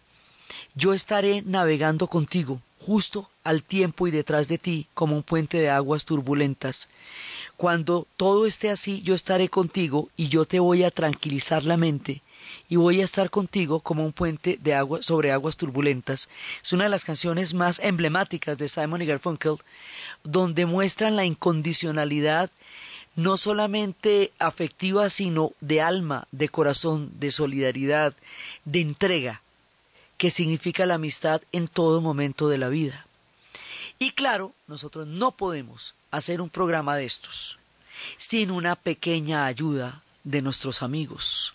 Yo 0.75 0.93
estaré 0.93 1.43
navegando 1.43 2.09
contigo, 2.09 2.61
justo 2.79 3.31
al 3.45 3.63
tiempo 3.63 4.07
y 4.07 4.11
detrás 4.11 4.49
de 4.49 4.59
ti, 4.59 4.87
como 4.93 5.17
un 5.17 5.23
puente 5.23 5.59
de 5.59 5.71
aguas 5.71 6.05
turbulentas. 6.05 6.89
Cuando 7.57 8.07
todo 8.17 8.47
esté 8.47 8.71
así, 8.71 9.03
yo 9.03 9.15
estaré 9.15 9.49
contigo 9.49 10.09
y 10.17 10.29
yo 10.29 10.45
te 10.45 10.61
voy 10.61 10.83
a 10.83 10.91
tranquilizar 10.91 11.65
la 11.65 11.77
mente 11.77 12.23
y 12.69 12.77
voy 12.77 13.01
a 13.01 13.05
estar 13.05 13.31
contigo 13.31 13.81
como 13.81 14.05
un 14.05 14.13
puente 14.13 14.59
de 14.63 14.75
agua 14.75 15.03
sobre 15.03 15.33
aguas 15.33 15.57
turbulentas. 15.57 16.29
Es 16.63 16.73
una 16.73 16.85
de 16.85 16.91
las 16.91 17.05
canciones 17.05 17.55
más 17.55 17.79
emblemáticas 17.81 18.57
de 18.59 18.69
Simon 18.69 19.03
y 19.03 19.07
Garfunkel, 19.07 19.57
donde 20.25 20.67
muestran 20.67 21.17
la 21.17 21.25
incondicionalidad 21.25 22.51
no 23.17 23.37
solamente 23.37 24.33
afectiva, 24.39 25.11
sino 25.11 25.53
de 25.61 25.81
alma, 25.81 26.27
de 26.31 26.49
corazón, 26.49 27.11
de 27.19 27.33
solidaridad, 27.33 28.15
de 28.65 28.81
entrega, 28.81 29.43
que 30.17 30.31
significa 30.31 30.87
la 30.87 30.95
amistad 30.95 31.43
en 31.53 31.69
todo 31.69 32.01
momento 32.01 32.49
de 32.49 32.59
la 32.59 32.69
vida. 32.69 33.07
Y 33.99 34.13
claro, 34.13 34.53
nosotros 34.69 35.07
no 35.07 35.33
podemos 35.33 35.95
hacer 36.11 36.41
un 36.41 36.51
programa 36.51 36.97
de 36.97 37.05
estos 37.05 37.59
sin 38.17 38.51
una 38.51 38.77
pequeña 38.77 39.47
ayuda 39.47 40.03
de 40.25 40.43
nuestros 40.43 40.83
amigos, 40.83 41.55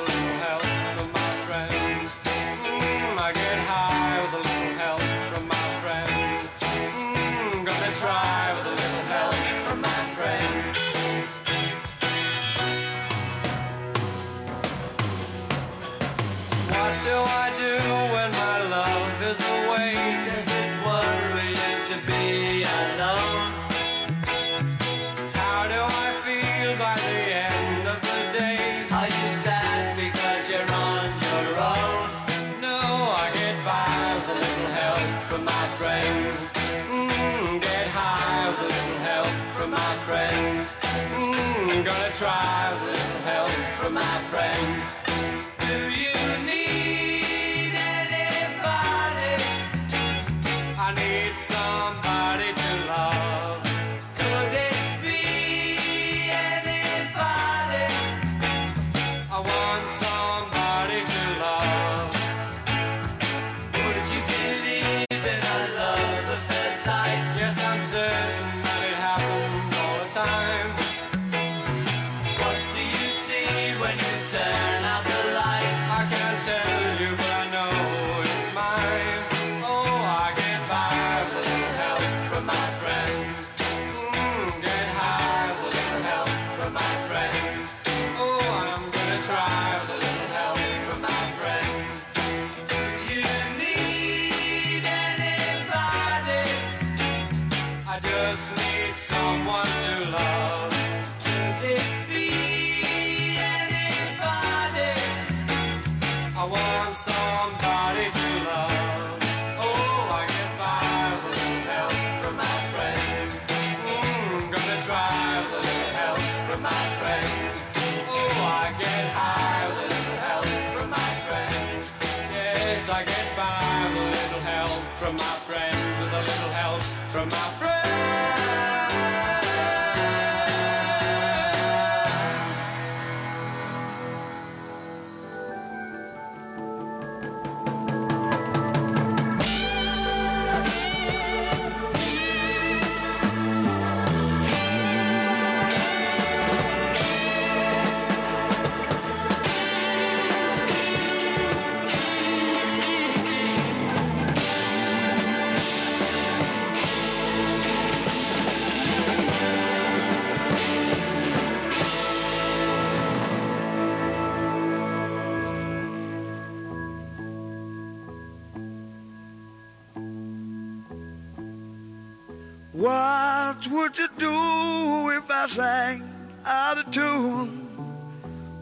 would 173.91 173.99
you 173.99 174.07
do 174.17 175.09
if 175.09 175.29
I 175.29 175.47
sang 175.47 176.09
out 176.45 176.77
of 176.77 176.91
tune? 176.91 177.67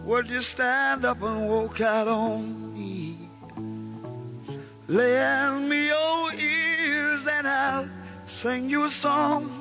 Would 0.04 0.28
you 0.28 0.42
stand 0.42 1.06
up 1.06 1.22
and 1.22 1.48
walk 1.48 1.82
out 1.82 2.08
on 2.08 2.74
me? 2.74 3.30
Lend 4.88 5.70
me 5.70 5.88
your 5.88 6.34
ears 6.34 7.28
and 7.28 7.48
I'll 7.48 7.88
sing 8.26 8.72
you 8.72 8.86
a 8.86 8.90
song. 8.90 9.52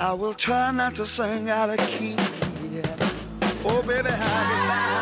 I 0.00 0.12
will 0.14 0.34
try 0.34 0.72
not 0.72 0.96
to 0.96 1.06
sing 1.06 1.48
out 1.48 1.70
of 1.70 1.78
key. 1.86 2.16
Yeah. 2.72 2.96
Oh, 3.64 3.84
baby, 3.86 4.10
how 4.10 4.50
you 4.50 4.68
like? 4.68 4.92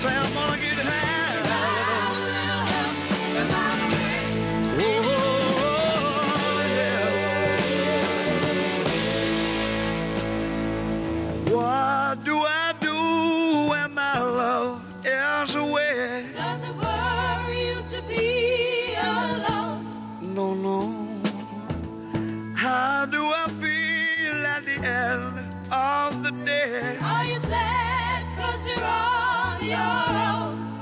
say 0.00 0.08
I'm 0.08 0.32
gonna 0.32 0.56
get 0.56 0.69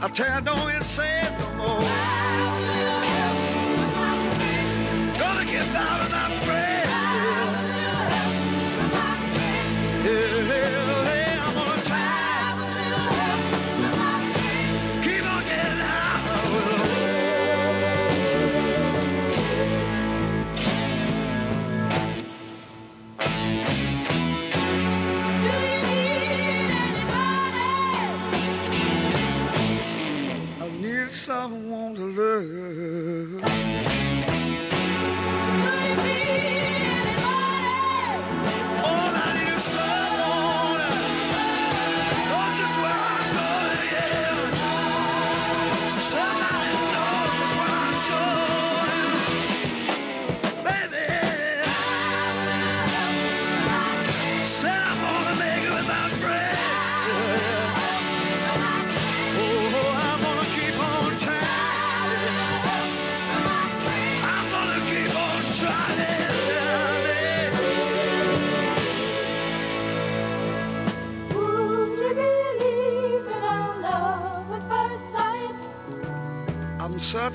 I 0.09 0.11
tell 0.11 0.41
don't 0.41 0.83
say 0.85 1.29
no 1.39 1.53
more. 1.53 1.98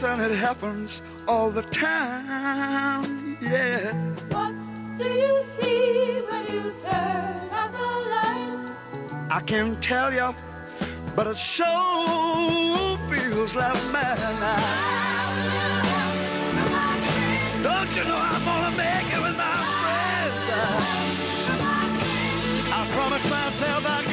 Certain 0.03 0.31
it 0.31 0.35
happens 0.35 1.01
all 1.29 1.49
the 1.49 1.61
time. 1.71 3.37
Yeah. 3.39 3.93
What 4.35 4.53
do 4.97 5.05
you 5.05 5.41
see 5.45 6.19
when 6.29 6.43
you 6.53 6.73
turn 6.83 7.39
out 7.59 7.71
the 7.71 7.89
light? 8.13 8.71
I 9.31 9.39
can't 9.45 9.81
tell 9.81 10.13
you, 10.13 10.35
but 11.15 11.27
it 11.27 11.37
sure 11.37 12.97
feels 13.09 13.55
like 13.55 13.79
madness. 13.95 14.63
Don't 17.67 17.91
you 17.95 18.03
know 18.09 18.19
I'm 18.31 18.43
gonna 18.49 18.75
make 18.85 19.07
it 19.15 19.21
with 19.25 19.37
my 19.45 19.57
friends? 19.79 20.45
I 22.77 22.81
promised 22.95 23.29
myself 23.29 23.81
I'd 23.95 24.12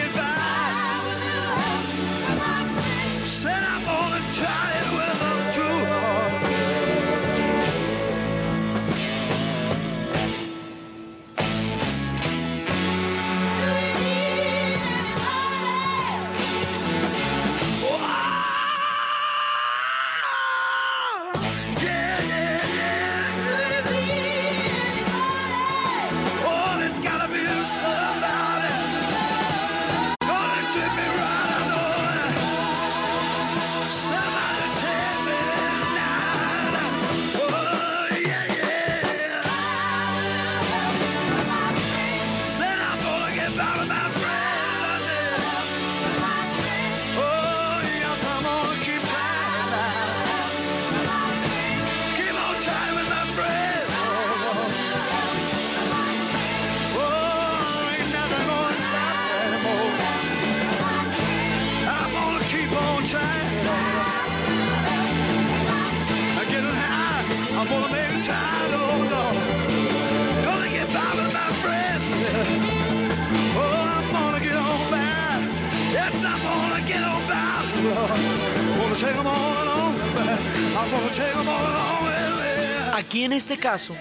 caso, 83.60 83.94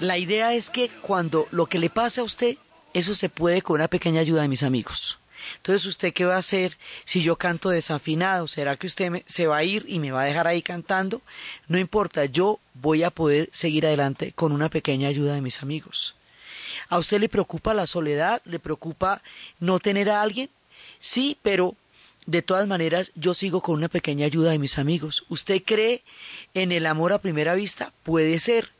la 0.00 0.18
idea 0.18 0.52
es 0.54 0.68
que 0.70 0.88
cuando 0.88 1.48
lo 1.50 1.66
que 1.66 1.78
le 1.78 1.90
pase 1.90 2.20
a 2.20 2.24
usted, 2.24 2.56
eso 2.92 3.14
se 3.14 3.28
puede 3.28 3.62
con 3.62 3.76
una 3.76 3.88
pequeña 3.88 4.20
ayuda 4.20 4.42
de 4.42 4.48
mis 4.48 4.62
amigos. 4.62 5.18
Entonces, 5.56 5.86
¿usted 5.86 6.12
qué 6.12 6.24
va 6.24 6.34
a 6.34 6.38
hacer 6.38 6.76
si 7.04 7.22
yo 7.22 7.36
canto 7.36 7.70
desafinado? 7.70 8.48
¿Será 8.48 8.76
que 8.76 8.86
usted 8.88 9.10
me- 9.10 9.24
se 9.26 9.46
va 9.46 9.58
a 9.58 9.64
ir 9.64 9.84
y 9.88 9.98
me 10.00 10.10
va 10.10 10.22
a 10.22 10.24
dejar 10.24 10.46
ahí 10.46 10.62
cantando? 10.62 11.22
No 11.68 11.78
importa, 11.78 12.24
yo 12.26 12.58
voy 12.74 13.02
a 13.04 13.10
poder 13.10 13.48
seguir 13.52 13.86
adelante 13.86 14.32
con 14.32 14.52
una 14.52 14.68
pequeña 14.68 15.08
ayuda 15.08 15.34
de 15.34 15.40
mis 15.40 15.62
amigos. 15.62 16.16
¿A 16.88 16.98
usted 16.98 17.20
le 17.20 17.28
preocupa 17.28 17.72
la 17.72 17.86
soledad? 17.86 18.42
¿Le 18.44 18.58
preocupa 18.58 19.22
no 19.60 19.78
tener 19.78 20.10
a 20.10 20.20
alguien? 20.22 20.50
Sí, 21.00 21.38
pero 21.42 21.76
de 22.28 22.42
todas 22.42 22.68
maneras 22.68 23.10
yo 23.14 23.32
sigo 23.32 23.62
con 23.62 23.76
una 23.76 23.88
pequeña 23.88 24.26
ayuda 24.26 24.50
de 24.50 24.58
mis 24.58 24.76
amigos. 24.76 25.24
¿Usted 25.30 25.62
cree 25.64 26.02
en 26.52 26.72
el 26.72 26.84
amor 26.84 27.14
a 27.14 27.22
primera 27.22 27.54
vista? 27.54 27.90
Puede 28.02 28.38
ser, 28.38 28.70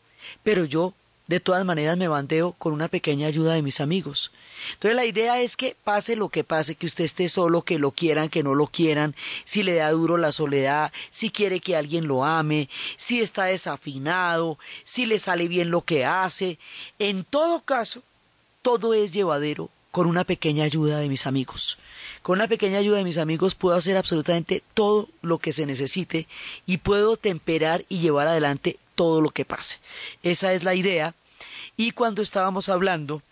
pero 0.43 0.67
yo 0.67 0.93
de 1.29 1.41
todas 1.41 1.65
maneras 1.65 1.97
me 1.97 2.09
bandeo 2.09 2.53
con 2.53 2.75
una 2.75 2.89
pequeña 2.89 3.27
ayuda 3.27 3.55
de 3.55 3.63
mis 3.63 3.81
amigos. 3.81 4.33
Entonces 4.73 4.97
la 4.97 5.07
idea 5.07 5.41
es 5.41 5.57
que 5.57 5.75
pase 5.83 6.15
lo 6.15 6.29
que 6.29 6.45
pase, 6.45 6.75
que 6.75 6.85
usted 6.85 7.05
esté 7.05 7.31
solo, 7.31 7.63
que 7.63 7.79
lo 7.79 7.93
quieran, 7.93 8.29
que 8.29 8.43
no 8.43 8.55
lo 8.55 8.67
quieran, 8.67 9.15
si 9.47 9.63
le 9.63 9.77
da 9.77 9.93
duro 9.93 10.19
la 10.19 10.33
soledad, 10.33 10.93
si 11.11 11.31
quiere 11.31 11.61
que 11.61 11.75
alguien 11.75 12.07
lo 12.07 12.27
ame, 12.27 12.69
si 12.99 13.21
está 13.21 13.45
desafinado, 13.45 14.59
si 14.85 15.07
le 15.07 15.19
sale 15.19 15.49
bien 15.49 15.71
lo 15.71 15.81
que 15.81 16.05
hace. 16.05 16.59
En 16.99 17.25
todo 17.25 17.63
caso, 17.63 18.03
todo 18.61 18.93
es 18.93 19.15
llevadero 19.15 19.71
con 19.90 20.07
una 20.07 20.24
pequeña 20.24 20.64
ayuda 20.64 20.98
de 20.98 21.09
mis 21.09 21.27
amigos. 21.27 21.79
Con 22.22 22.38
una 22.38 22.48
pequeña 22.48 22.79
ayuda 22.79 22.98
de 22.98 23.05
mis 23.05 23.18
amigos 23.18 23.55
puedo 23.55 23.77
hacer 23.77 23.96
absolutamente 23.96 24.62
todo 24.74 25.09
lo 25.22 25.38
que 25.38 25.53
se 25.53 25.66
necesite 25.66 26.27
y 26.66 26.79
puedo 26.79 27.16
temperar 27.16 27.85
y 27.88 27.98
llevar 27.98 28.29
adelante 28.29 28.79
todo 28.94 29.20
lo 29.20 29.31
que 29.31 29.44
pase. 29.44 29.79
Esa 30.22 30.53
es 30.53 30.64
la 30.64 30.74
idea. 30.74 31.14
Y 31.77 31.92
cuando 31.92 32.22
estábamos 32.22 32.68
hablando 32.68 33.22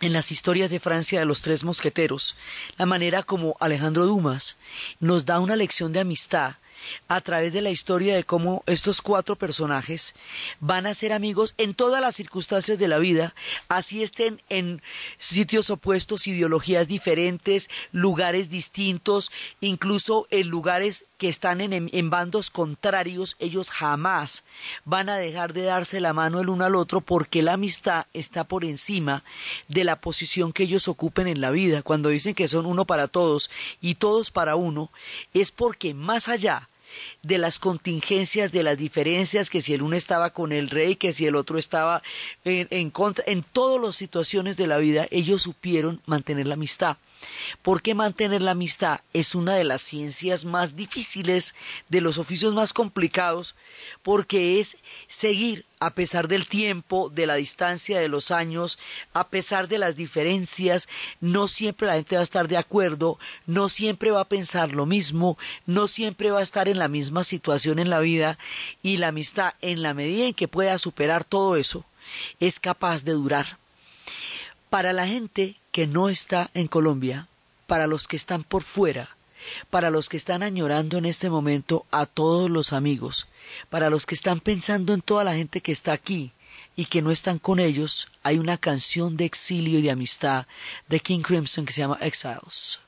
en 0.00 0.12
las 0.12 0.32
historias 0.32 0.70
de 0.70 0.80
Francia 0.80 1.20
de 1.20 1.26
los 1.26 1.42
tres 1.42 1.62
mosqueteros, 1.62 2.36
la 2.78 2.86
manera 2.86 3.22
como 3.22 3.56
Alejandro 3.60 4.06
Dumas 4.06 4.56
nos 4.98 5.26
da 5.26 5.38
una 5.38 5.56
lección 5.56 5.92
de 5.92 6.00
amistad 6.00 6.56
a 7.08 7.20
través 7.20 7.52
de 7.52 7.60
la 7.60 7.70
historia 7.70 8.14
de 8.14 8.24
cómo 8.24 8.62
estos 8.66 9.02
cuatro 9.02 9.36
personajes 9.36 10.14
van 10.60 10.86
a 10.86 10.94
ser 10.94 11.12
amigos 11.12 11.54
en 11.58 11.74
todas 11.74 12.00
las 12.00 12.14
circunstancias 12.14 12.78
de 12.78 12.88
la 12.88 12.98
vida, 12.98 13.34
así 13.68 14.02
estén 14.02 14.40
en 14.48 14.82
sitios 15.18 15.70
opuestos, 15.70 16.26
ideologías 16.26 16.88
diferentes, 16.88 17.68
lugares 17.92 18.50
distintos, 18.50 19.30
incluso 19.60 20.26
en 20.30 20.48
lugares 20.48 21.04
que 21.18 21.28
están 21.28 21.60
en, 21.60 21.88
en 21.92 22.10
bandos 22.10 22.50
contrarios, 22.50 23.36
ellos 23.38 23.70
jamás 23.70 24.44
van 24.84 25.08
a 25.08 25.16
dejar 25.16 25.52
de 25.52 25.62
darse 25.62 26.00
la 26.00 26.12
mano 26.12 26.40
el 26.40 26.48
uno 26.48 26.64
al 26.64 26.74
otro 26.74 27.00
porque 27.00 27.42
la 27.42 27.52
amistad 27.52 28.06
está 28.12 28.44
por 28.44 28.64
encima 28.64 29.22
de 29.68 29.84
la 29.84 30.00
posición 30.00 30.52
que 30.52 30.64
ellos 30.64 30.88
ocupen 30.88 31.28
en 31.28 31.40
la 31.40 31.50
vida. 31.50 31.82
Cuando 31.82 32.08
dicen 32.08 32.34
que 32.34 32.48
son 32.48 32.66
uno 32.66 32.86
para 32.86 33.08
todos 33.08 33.50
y 33.80 33.94
todos 33.94 34.30
para 34.30 34.56
uno, 34.56 34.90
es 35.32 35.50
porque 35.52 35.94
más 35.94 36.28
allá 36.28 36.68
de 37.22 37.38
las 37.38 37.58
contingencias, 37.58 38.52
de 38.52 38.62
las 38.62 38.76
diferencias, 38.78 39.50
que 39.50 39.60
si 39.60 39.74
el 39.74 39.82
uno 39.82 39.96
estaba 39.96 40.30
con 40.30 40.52
el 40.52 40.70
rey, 40.70 40.96
que 40.96 41.12
si 41.12 41.26
el 41.26 41.36
otro 41.36 41.58
estaba 41.58 42.02
en, 42.44 42.90
contra, 42.90 43.24
en 43.26 43.42
todas 43.42 43.80
las 43.80 43.96
situaciones 43.96 44.56
de 44.56 44.66
la 44.66 44.78
vida, 44.78 45.06
ellos 45.10 45.42
supieron 45.42 46.00
mantener 46.06 46.46
la 46.46 46.54
amistad. 46.54 46.96
Porque 47.62 47.94
mantener 47.94 48.42
la 48.42 48.52
amistad 48.52 49.00
es 49.12 49.34
una 49.34 49.54
de 49.54 49.64
las 49.64 49.82
ciencias 49.82 50.44
más 50.44 50.76
difíciles, 50.76 51.54
de 51.88 52.00
los 52.00 52.18
oficios 52.18 52.54
más 52.54 52.72
complicados, 52.72 53.54
porque 54.02 54.60
es 54.60 54.78
seguir 55.06 55.64
a 55.82 55.94
pesar 55.94 56.28
del 56.28 56.46
tiempo, 56.46 57.10
de 57.10 57.26
la 57.26 57.34
distancia, 57.34 57.98
de 57.98 58.08
los 58.08 58.30
años, 58.30 58.78
a 59.14 59.28
pesar 59.30 59.66
de 59.66 59.78
las 59.78 59.96
diferencias, 59.96 60.88
no 61.20 61.48
siempre 61.48 61.88
la 61.88 61.94
gente 61.94 62.14
va 62.14 62.20
a 62.20 62.22
estar 62.22 62.46
de 62.46 62.56
acuerdo, 62.56 63.18
no 63.46 63.68
siempre 63.68 64.12
va 64.12 64.20
a 64.20 64.28
pensar 64.28 64.70
lo 64.72 64.86
mismo, 64.86 65.36
no 65.66 65.88
siempre 65.88 66.30
va 66.30 66.38
a 66.38 66.44
estar 66.44 66.68
en 66.68 66.78
la 66.78 66.86
misma 66.86 67.24
situación 67.24 67.80
en 67.80 67.90
la 67.90 67.98
vida, 67.98 68.38
y 68.80 68.98
la 68.98 69.08
amistad, 69.08 69.54
en 69.60 69.82
la 69.82 69.92
medida 69.92 70.26
en 70.26 70.34
que 70.34 70.46
pueda 70.46 70.78
superar 70.78 71.24
todo 71.24 71.56
eso, 71.56 71.84
es 72.38 72.60
capaz 72.60 73.02
de 73.02 73.12
durar. 73.12 73.61
Para 74.72 74.94
la 74.94 75.06
gente 75.06 75.56
que 75.70 75.86
no 75.86 76.08
está 76.08 76.48
en 76.54 76.66
Colombia, 76.66 77.28
para 77.66 77.86
los 77.86 78.08
que 78.08 78.16
están 78.16 78.42
por 78.42 78.62
fuera, 78.62 79.18
para 79.68 79.90
los 79.90 80.08
que 80.08 80.16
están 80.16 80.42
añorando 80.42 80.96
en 80.96 81.04
este 81.04 81.28
momento 81.28 81.84
a 81.90 82.06
todos 82.06 82.48
los 82.48 82.72
amigos, 82.72 83.26
para 83.68 83.90
los 83.90 84.06
que 84.06 84.14
están 84.14 84.40
pensando 84.40 84.94
en 84.94 85.02
toda 85.02 85.24
la 85.24 85.34
gente 85.34 85.60
que 85.60 85.72
está 85.72 85.92
aquí 85.92 86.32
y 86.74 86.86
que 86.86 87.02
no 87.02 87.10
están 87.10 87.38
con 87.38 87.60
ellos, 87.60 88.08
hay 88.22 88.38
una 88.38 88.56
canción 88.56 89.18
de 89.18 89.26
exilio 89.26 89.78
y 89.78 89.82
de 89.82 89.90
amistad 89.90 90.46
de 90.88 91.00
King 91.00 91.20
Crimson 91.20 91.66
que 91.66 91.74
se 91.74 91.82
llama 91.82 91.98
Exiles. 92.00 92.80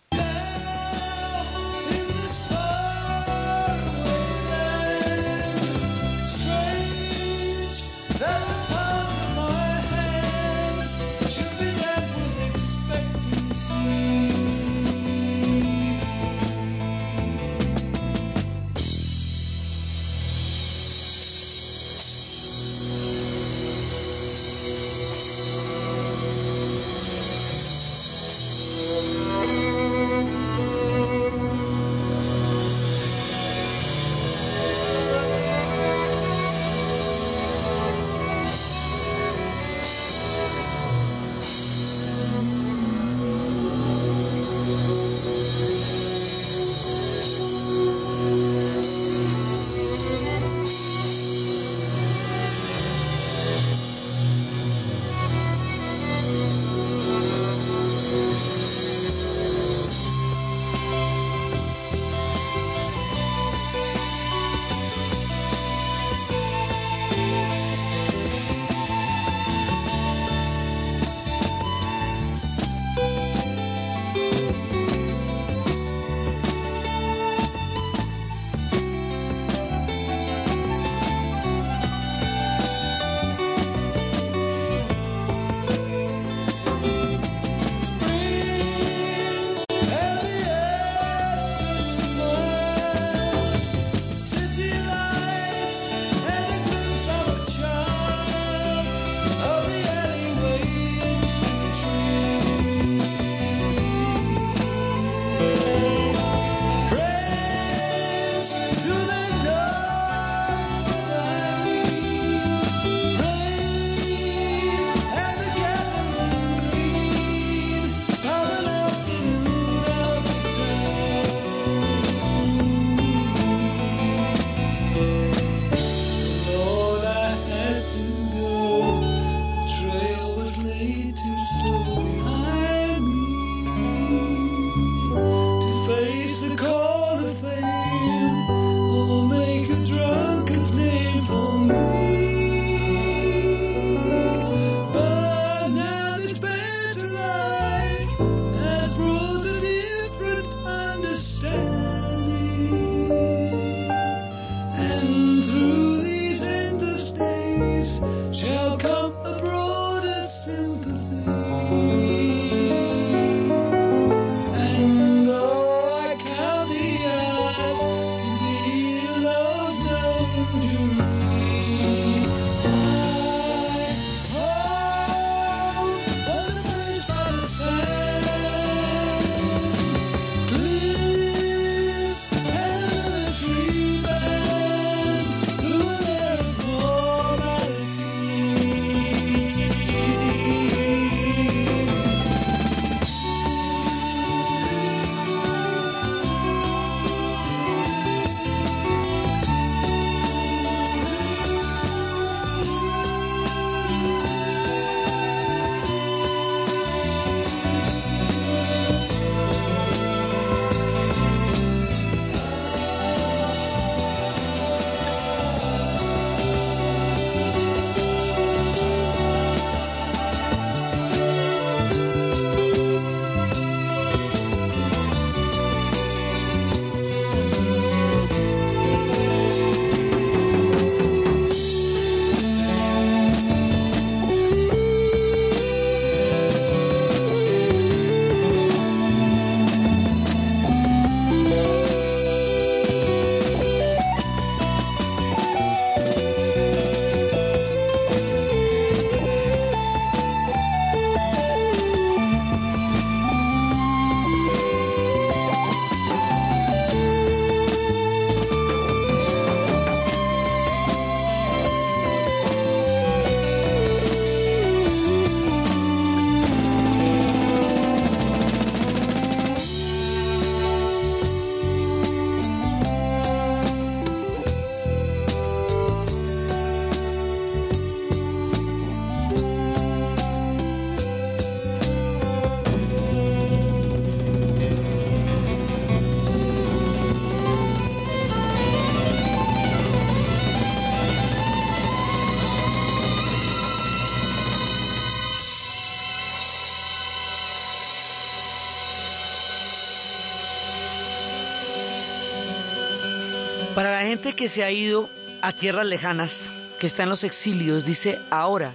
Que 304.33 304.49
se 304.49 304.65
ha 304.65 304.71
ido 304.71 305.11
a 305.43 305.53
tierras 305.53 305.87
lejanas, 305.87 306.51
que 306.81 306.87
está 306.87 307.03
en 307.03 307.11
los 307.11 307.25
exilios, 307.25 307.85
dice, 307.85 308.19
ahora, 308.31 308.73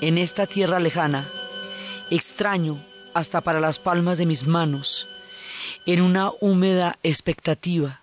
en 0.00 0.18
esta 0.18 0.46
tierra 0.46 0.78
lejana, 0.78 1.26
extraño 2.10 2.78
hasta 3.12 3.40
para 3.40 3.60
las 3.60 3.78
palmas 3.78 4.18
de 4.18 4.26
mis 4.26 4.46
manos, 4.46 5.08
en 5.84 6.00
una 6.00 6.30
húmeda 6.40 6.96
expectativa, 7.02 8.00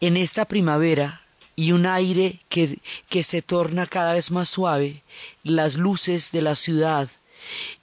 en 0.00 0.16
esta 0.16 0.46
primavera 0.46 1.20
y 1.56 1.72
un 1.72 1.84
aire 1.84 2.40
que, 2.48 2.78
que 3.10 3.22
se 3.22 3.42
torna 3.42 3.86
cada 3.86 4.14
vez 4.14 4.30
más 4.30 4.48
suave, 4.48 5.02
las 5.44 5.76
luces 5.76 6.32
de 6.32 6.42
la 6.42 6.54
ciudad 6.54 7.08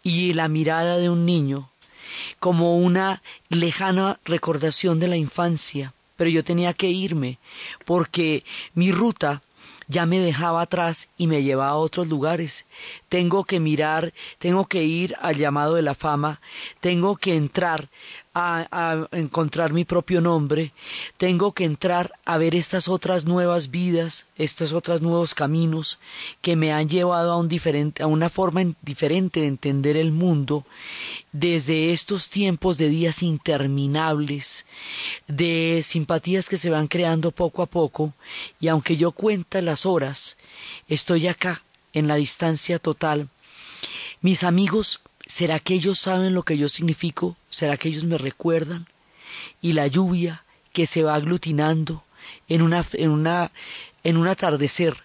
y 0.02 0.34
la 0.34 0.48
mirada 0.48 0.98
de 0.98 1.10
un 1.10 1.26
niño, 1.26 1.70
como 2.40 2.78
una 2.78 3.22
lejana 3.50 4.20
recordación 4.26 5.00
de 5.00 5.08
la 5.08 5.18
infancia, 5.18 5.94
pero 6.20 6.30
yo 6.30 6.44
tenía 6.44 6.74
que 6.74 6.90
irme 6.90 7.40
porque 7.86 8.44
mi 8.74 8.92
ruta 8.92 9.42
ya 9.88 10.06
me 10.06 10.20
dejaba 10.20 10.62
atrás 10.62 11.08
y 11.18 11.28
me 11.28 11.44
llevaba 11.44 11.72
a 11.72 11.76
otros 11.78 12.10
lugares. 12.10 12.66
Tengo 13.10 13.44
que 13.44 13.60
mirar, 13.60 14.14
tengo 14.38 14.66
que 14.66 14.84
ir 14.84 15.16
al 15.20 15.36
llamado 15.36 15.76
de 15.76 15.82
la 15.82 15.96
fama, 15.96 16.40
tengo 16.80 17.16
que 17.18 17.36
entrar 17.36 17.90
a, 18.34 19.08
encontrar 19.12 19.74
mi 19.74 19.84
propio 19.86 20.22
nombre, 20.22 20.72
tengo 21.18 21.52
que 21.52 21.66
entrar 21.66 22.14
a 22.26 22.38
ver 22.38 22.56
estas 22.56 22.88
otras 22.88 23.26
nuevas 23.26 23.72
vidas, 23.72 24.28
estos 24.36 24.72
otros 24.72 25.02
nuevos 25.02 25.34
caminos 25.34 26.00
que 26.42 26.56
me 26.56 26.72
han 26.72 26.88
llevado 26.88 27.32
a, 27.32 27.38
un 27.38 27.50
diferente, 27.50 28.04
a 28.04 28.08
una 28.08 28.30
forma 28.30 28.62
diferente 28.82 29.42
de 29.42 29.48
entender 29.48 29.98
el 29.98 30.12
mundo 30.12 30.66
desde 31.32 31.92
estos 31.92 32.30
tiempos 32.30 32.78
de 32.78 32.90
días 32.90 33.24
interminables, 33.24 34.66
de 35.28 35.82
simpatías 35.84 36.50
que 36.50 36.58
se 36.58 36.70
van 36.70 36.88
creando 36.88 37.32
poco 37.32 37.62
a 37.62 37.66
poco, 37.66 38.14
y 38.60 38.68
aunque 38.68 38.96
yo 38.98 39.12
cuenta 39.12 39.62
las 39.62 39.86
horas, 39.86 40.38
estoy 40.88 41.28
acá, 41.28 41.64
en 41.94 42.08
la 42.08 42.16
distancia 42.16 42.80
total. 42.80 43.30
Mis 44.22 44.44
amigos, 44.44 45.02
¿será 45.26 45.60
que 45.60 45.74
ellos 45.74 46.00
saben 46.00 46.34
lo 46.34 46.44
que 46.44 46.58
yo 46.58 46.70
significo? 46.70 47.38
¿Será 47.50 47.78
que 47.78 47.90
ellos 47.90 48.04
me 48.04 48.18
recuerdan? 48.18 48.88
Y 49.62 49.74
la 49.74 49.88
lluvia 49.88 50.44
que 50.74 50.86
se 50.86 51.04
va 51.04 51.16
aglutinando 51.16 52.04
en 52.48 52.62
una, 52.62 52.86
en 52.94 53.10
una, 53.12 53.52
en 54.04 54.18
un 54.18 54.28
atardecer, 54.28 55.04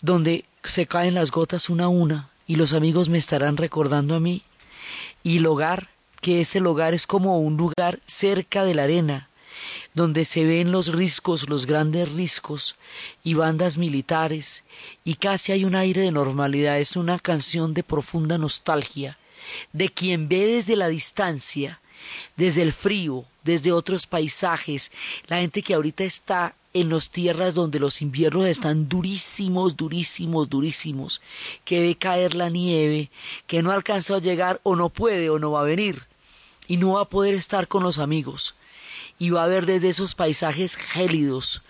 donde 0.00 0.44
se 0.64 0.86
caen 0.86 1.14
las 1.14 1.30
gotas 1.30 1.68
una 1.68 1.84
a 1.84 1.88
una, 1.88 2.30
y 2.46 2.56
los 2.56 2.72
amigos 2.72 3.08
me 3.08 3.18
estarán 3.18 3.56
recordando 3.56 4.14
a 4.14 4.20
mí 4.20 4.42
y 5.22 5.38
el 5.38 5.46
hogar, 5.46 5.88
que 6.20 6.40
ese 6.40 6.60
hogar 6.60 6.94
es 6.94 7.06
como 7.06 7.38
un 7.38 7.56
lugar 7.56 8.00
cerca 8.06 8.64
de 8.64 8.74
la 8.74 8.84
arena, 8.84 9.27
donde 9.98 10.24
se 10.24 10.44
ven 10.44 10.72
los 10.72 10.94
riscos, 10.94 11.48
los 11.48 11.66
grandes 11.66 12.10
riscos 12.12 12.76
y 13.22 13.34
bandas 13.34 13.76
militares, 13.76 14.64
y 15.04 15.14
casi 15.14 15.52
hay 15.52 15.64
un 15.64 15.74
aire 15.74 16.02
de 16.02 16.12
normalidad, 16.12 16.78
es 16.78 16.96
una 16.96 17.18
canción 17.18 17.74
de 17.74 17.82
profunda 17.82 18.38
nostalgia, 18.38 19.18
de 19.72 19.88
quien 19.88 20.28
ve 20.28 20.46
desde 20.46 20.76
la 20.76 20.88
distancia, 20.88 21.80
desde 22.36 22.62
el 22.62 22.72
frío, 22.72 23.24
desde 23.42 23.72
otros 23.72 24.06
paisajes, 24.06 24.92
la 25.26 25.38
gente 25.38 25.62
que 25.62 25.74
ahorita 25.74 26.04
está 26.04 26.54
en 26.74 26.90
las 26.90 27.10
tierras 27.10 27.54
donde 27.54 27.80
los 27.80 28.00
inviernos 28.00 28.46
están 28.46 28.88
durísimos, 28.88 29.76
durísimos, 29.76 30.48
durísimos, 30.48 31.20
que 31.64 31.80
ve 31.80 31.96
caer 31.96 32.34
la 32.34 32.50
nieve, 32.50 33.10
que 33.46 33.62
no 33.62 33.72
alcanzó 33.72 34.14
a 34.14 34.20
llegar 34.20 34.60
o 34.62 34.76
no 34.76 34.90
puede 34.90 35.28
o 35.28 35.38
no 35.38 35.50
va 35.50 35.62
a 35.62 35.64
venir, 35.64 36.04
y 36.68 36.76
no 36.76 36.92
va 36.92 37.00
a 37.00 37.08
poder 37.08 37.34
estar 37.34 37.66
con 37.66 37.82
los 37.82 37.98
amigos, 37.98 38.54
y 39.18 39.30
va 39.30 39.44
a 39.44 39.48
ver 39.48 39.66
desde 39.66 39.88
esos 39.88 40.14
paisajes 40.14 40.76
gélidos 40.76 41.62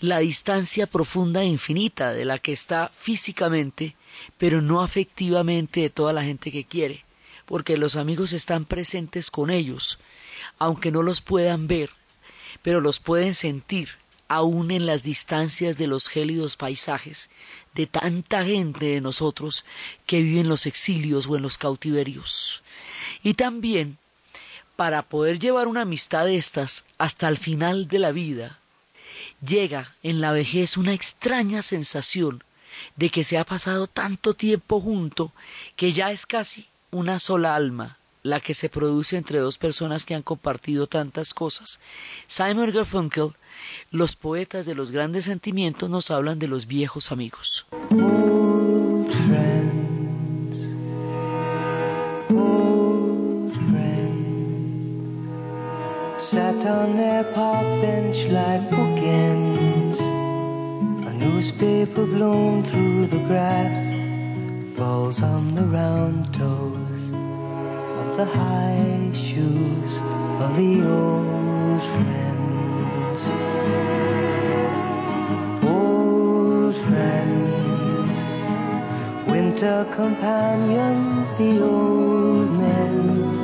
la 0.00 0.18
distancia 0.18 0.86
profunda 0.86 1.42
e 1.42 1.46
infinita 1.46 2.12
de 2.12 2.24
la 2.24 2.38
que 2.38 2.52
está 2.52 2.90
físicamente, 2.92 3.94
pero 4.36 4.60
no 4.60 4.82
afectivamente 4.82 5.80
de 5.80 5.90
toda 5.90 6.12
la 6.12 6.24
gente 6.24 6.50
que 6.50 6.64
quiere, 6.64 7.04
porque 7.46 7.76
los 7.76 7.96
amigos 7.96 8.32
están 8.32 8.64
presentes 8.64 9.30
con 9.30 9.48
ellos, 9.50 10.00
aunque 10.58 10.90
no 10.90 11.02
los 11.02 11.20
puedan 11.20 11.68
ver, 11.68 11.90
pero 12.62 12.80
los 12.80 12.98
pueden 12.98 13.34
sentir 13.34 13.90
aún 14.26 14.70
en 14.70 14.86
las 14.86 15.02
distancias 15.02 15.78
de 15.78 15.86
los 15.86 16.08
gélidos 16.08 16.56
paisajes 16.56 17.30
de 17.74 17.86
tanta 17.86 18.44
gente 18.44 18.86
de 18.86 19.00
nosotros 19.00 19.64
que 20.06 20.22
vive 20.22 20.40
en 20.40 20.48
los 20.48 20.66
exilios 20.66 21.26
o 21.26 21.36
en 21.36 21.42
los 21.42 21.58
cautiverios. 21.58 22.62
Y 23.22 23.34
también, 23.34 23.98
para 24.82 25.02
poder 25.02 25.38
llevar 25.38 25.68
una 25.68 25.82
amistad 25.82 26.24
de 26.24 26.34
estas 26.34 26.84
hasta 26.98 27.28
el 27.28 27.38
final 27.38 27.86
de 27.86 28.00
la 28.00 28.10
vida, 28.10 28.58
llega 29.40 29.94
en 30.02 30.20
la 30.20 30.32
vejez 30.32 30.76
una 30.76 30.92
extraña 30.92 31.62
sensación 31.62 32.42
de 32.96 33.08
que 33.08 33.22
se 33.22 33.38
ha 33.38 33.44
pasado 33.44 33.86
tanto 33.86 34.34
tiempo 34.34 34.80
junto 34.80 35.30
que 35.76 35.92
ya 35.92 36.10
es 36.10 36.26
casi 36.26 36.66
una 36.90 37.20
sola 37.20 37.54
alma, 37.54 37.96
la 38.24 38.40
que 38.40 38.54
se 38.54 38.68
produce 38.68 39.16
entre 39.16 39.38
dos 39.38 39.56
personas 39.56 40.04
que 40.04 40.16
han 40.16 40.22
compartido 40.22 40.88
tantas 40.88 41.32
cosas. 41.32 41.78
Simon 42.26 42.72
Garfunkel, 42.72 43.34
los 43.92 44.16
poetas 44.16 44.66
de 44.66 44.74
los 44.74 44.90
grandes 44.90 45.26
sentimientos, 45.26 45.90
nos 45.90 46.10
hablan 46.10 46.40
de 46.40 46.48
los 46.48 46.66
viejos 46.66 47.12
amigos. 47.12 47.66
Sat 56.32 56.64
on 56.64 56.96
their 56.96 57.24
park 57.34 57.66
bench 57.82 58.24
like 58.28 58.62
bookends. 58.70 59.98
A 61.10 61.12
newspaper 61.12 62.06
blown 62.06 62.62
through 62.62 63.04
the 63.08 63.18
grass 63.28 63.76
falls 64.74 65.22
on 65.22 65.54
the 65.54 65.66
round 65.78 66.32
toes 66.32 67.02
of 68.00 68.16
the 68.16 68.24
high 68.24 69.10
shoes 69.12 69.92
of 70.44 70.56
the 70.56 70.74
old 71.00 71.84
friends. 71.94 73.20
Old 75.76 76.76
friends, 76.88 78.20
winter 79.30 79.86
companions, 79.92 81.32
the 81.32 81.62
old 81.62 82.50
men, 82.58 83.41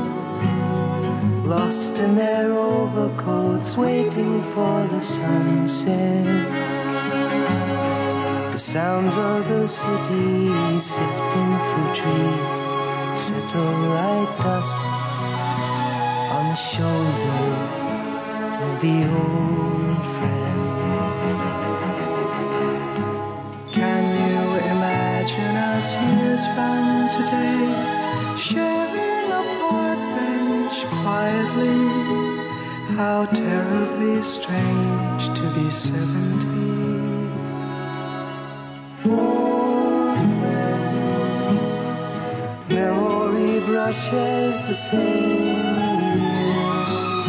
lost 1.49 1.99
in 1.99 2.15
their 2.15 2.53
overcoats, 2.53 3.75
waiting 3.75 4.43
for 4.53 4.87
the 4.89 5.01
sunset. 5.01 6.27
The 8.53 8.59
sounds 8.59 9.17
of 9.17 9.49
the 9.49 9.67
city 9.67 10.49
sifting 10.79 11.53
through 11.67 11.93
trees 12.01 12.59
settle 13.25 13.73
like 13.97 14.33
dust 14.43 14.79
on 16.37 16.45
the 16.51 16.61
shoulders 16.71 17.77
of 18.67 18.81
the 18.83 18.99
old 19.17 20.07
friends. 20.17 20.48
How 32.99 33.27
terribly 33.27 34.25
strange 34.25 35.23
to 35.39 35.45
be 35.55 35.71
seventeen. 35.71 37.31
Old 39.07 40.19
friends, 40.41 41.63
memory 42.75 43.61
brushes 43.67 44.57
the 44.67 44.75
same 44.75 45.79
years, 46.25 47.29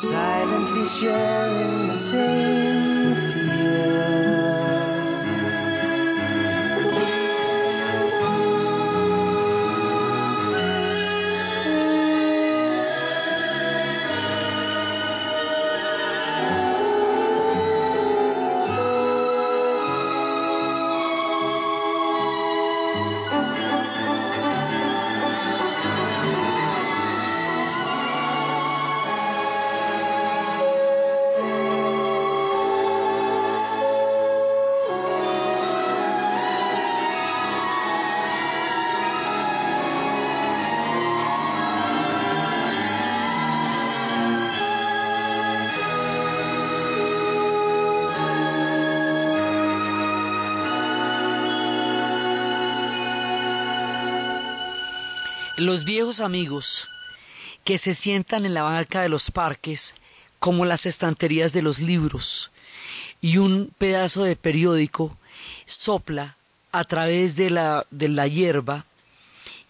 silently 0.00 0.86
sharing 0.86 1.88
the 1.88 1.96
same 1.96 2.41
Los 55.62 55.84
viejos 55.84 56.18
amigos 56.18 56.88
que 57.62 57.78
se 57.78 57.94
sientan 57.94 58.44
en 58.44 58.52
la 58.52 58.64
banca 58.64 59.00
de 59.00 59.08
los 59.08 59.30
parques 59.30 59.94
como 60.40 60.64
las 60.64 60.86
estanterías 60.86 61.52
de 61.52 61.62
los 61.62 61.78
libros 61.78 62.50
y 63.20 63.36
un 63.36 63.72
pedazo 63.78 64.24
de 64.24 64.34
periódico 64.34 65.16
sopla 65.66 66.36
a 66.72 66.82
través 66.82 67.36
de 67.36 67.50
la, 67.50 67.86
de 67.92 68.08
la 68.08 68.26
hierba 68.26 68.86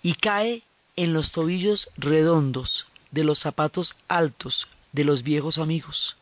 y 0.03 0.15
cae 0.15 0.63
en 0.97 1.13
los 1.13 1.33
tobillos 1.33 1.91
redondos 1.99 2.87
de 3.11 3.25
los 3.25 3.39
zapatos 3.41 3.99
altos 4.09 4.69
de 4.93 5.05
los 5.05 5.23
viejos 5.23 5.59
amigos. 5.59 6.17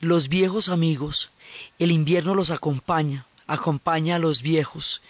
Los 0.00 0.28
viejos 0.28 0.68
amigos, 0.68 1.30
el 1.78 1.90
invierno 1.90 2.34
los 2.34 2.50
acompaña, 2.50 3.24
acompaña 3.46 4.16
a 4.16 4.18
los 4.18 4.42
viejos, 4.42 5.00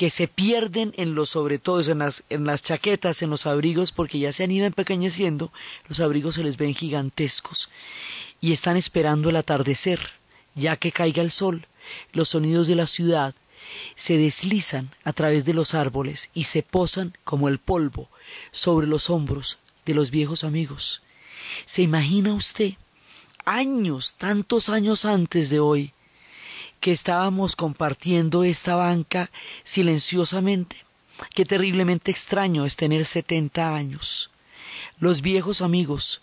que 0.00 0.08
se 0.08 0.28
pierden 0.28 0.94
en 0.96 1.14
los 1.14 1.28
sobre 1.28 1.58
todo 1.58 1.82
en 1.82 1.98
las, 1.98 2.22
en 2.30 2.46
las 2.46 2.62
chaquetas, 2.62 3.20
en 3.20 3.28
los 3.28 3.44
abrigos, 3.44 3.92
porque 3.92 4.18
ya 4.18 4.32
se 4.32 4.44
han 4.44 4.50
ido 4.50 4.64
empequeñeciendo, 4.64 5.52
los 5.88 6.00
abrigos 6.00 6.36
se 6.36 6.42
les 6.42 6.56
ven 6.56 6.74
gigantescos 6.74 7.68
y 8.40 8.52
están 8.52 8.78
esperando 8.78 9.28
el 9.28 9.36
atardecer, 9.36 10.00
ya 10.54 10.78
que 10.78 10.90
caiga 10.90 11.22
el 11.22 11.30
sol, 11.30 11.66
los 12.14 12.30
sonidos 12.30 12.66
de 12.66 12.76
la 12.76 12.86
ciudad 12.86 13.34
se 13.94 14.16
deslizan 14.16 14.88
a 15.04 15.12
través 15.12 15.44
de 15.44 15.52
los 15.52 15.74
árboles 15.74 16.30
y 16.32 16.44
se 16.44 16.62
posan 16.62 17.14
como 17.22 17.48
el 17.48 17.58
polvo 17.58 18.08
sobre 18.52 18.86
los 18.86 19.10
hombros 19.10 19.58
de 19.84 19.92
los 19.92 20.10
viejos 20.10 20.44
amigos. 20.44 21.02
¿Se 21.66 21.82
imagina 21.82 22.32
usted, 22.32 22.72
años, 23.44 24.14
tantos 24.16 24.70
años 24.70 25.04
antes 25.04 25.50
de 25.50 25.60
hoy, 25.60 25.92
que 26.80 26.92
estábamos 26.92 27.56
compartiendo 27.56 28.42
esta 28.42 28.74
banca 28.74 29.30
silenciosamente? 29.62 30.76
Qué 31.34 31.44
terriblemente 31.44 32.10
extraño 32.10 32.64
es 32.64 32.76
tener 32.76 33.04
setenta 33.04 33.74
años. 33.74 34.30
Los 34.98 35.20
viejos 35.20 35.60
amigos, 35.60 36.20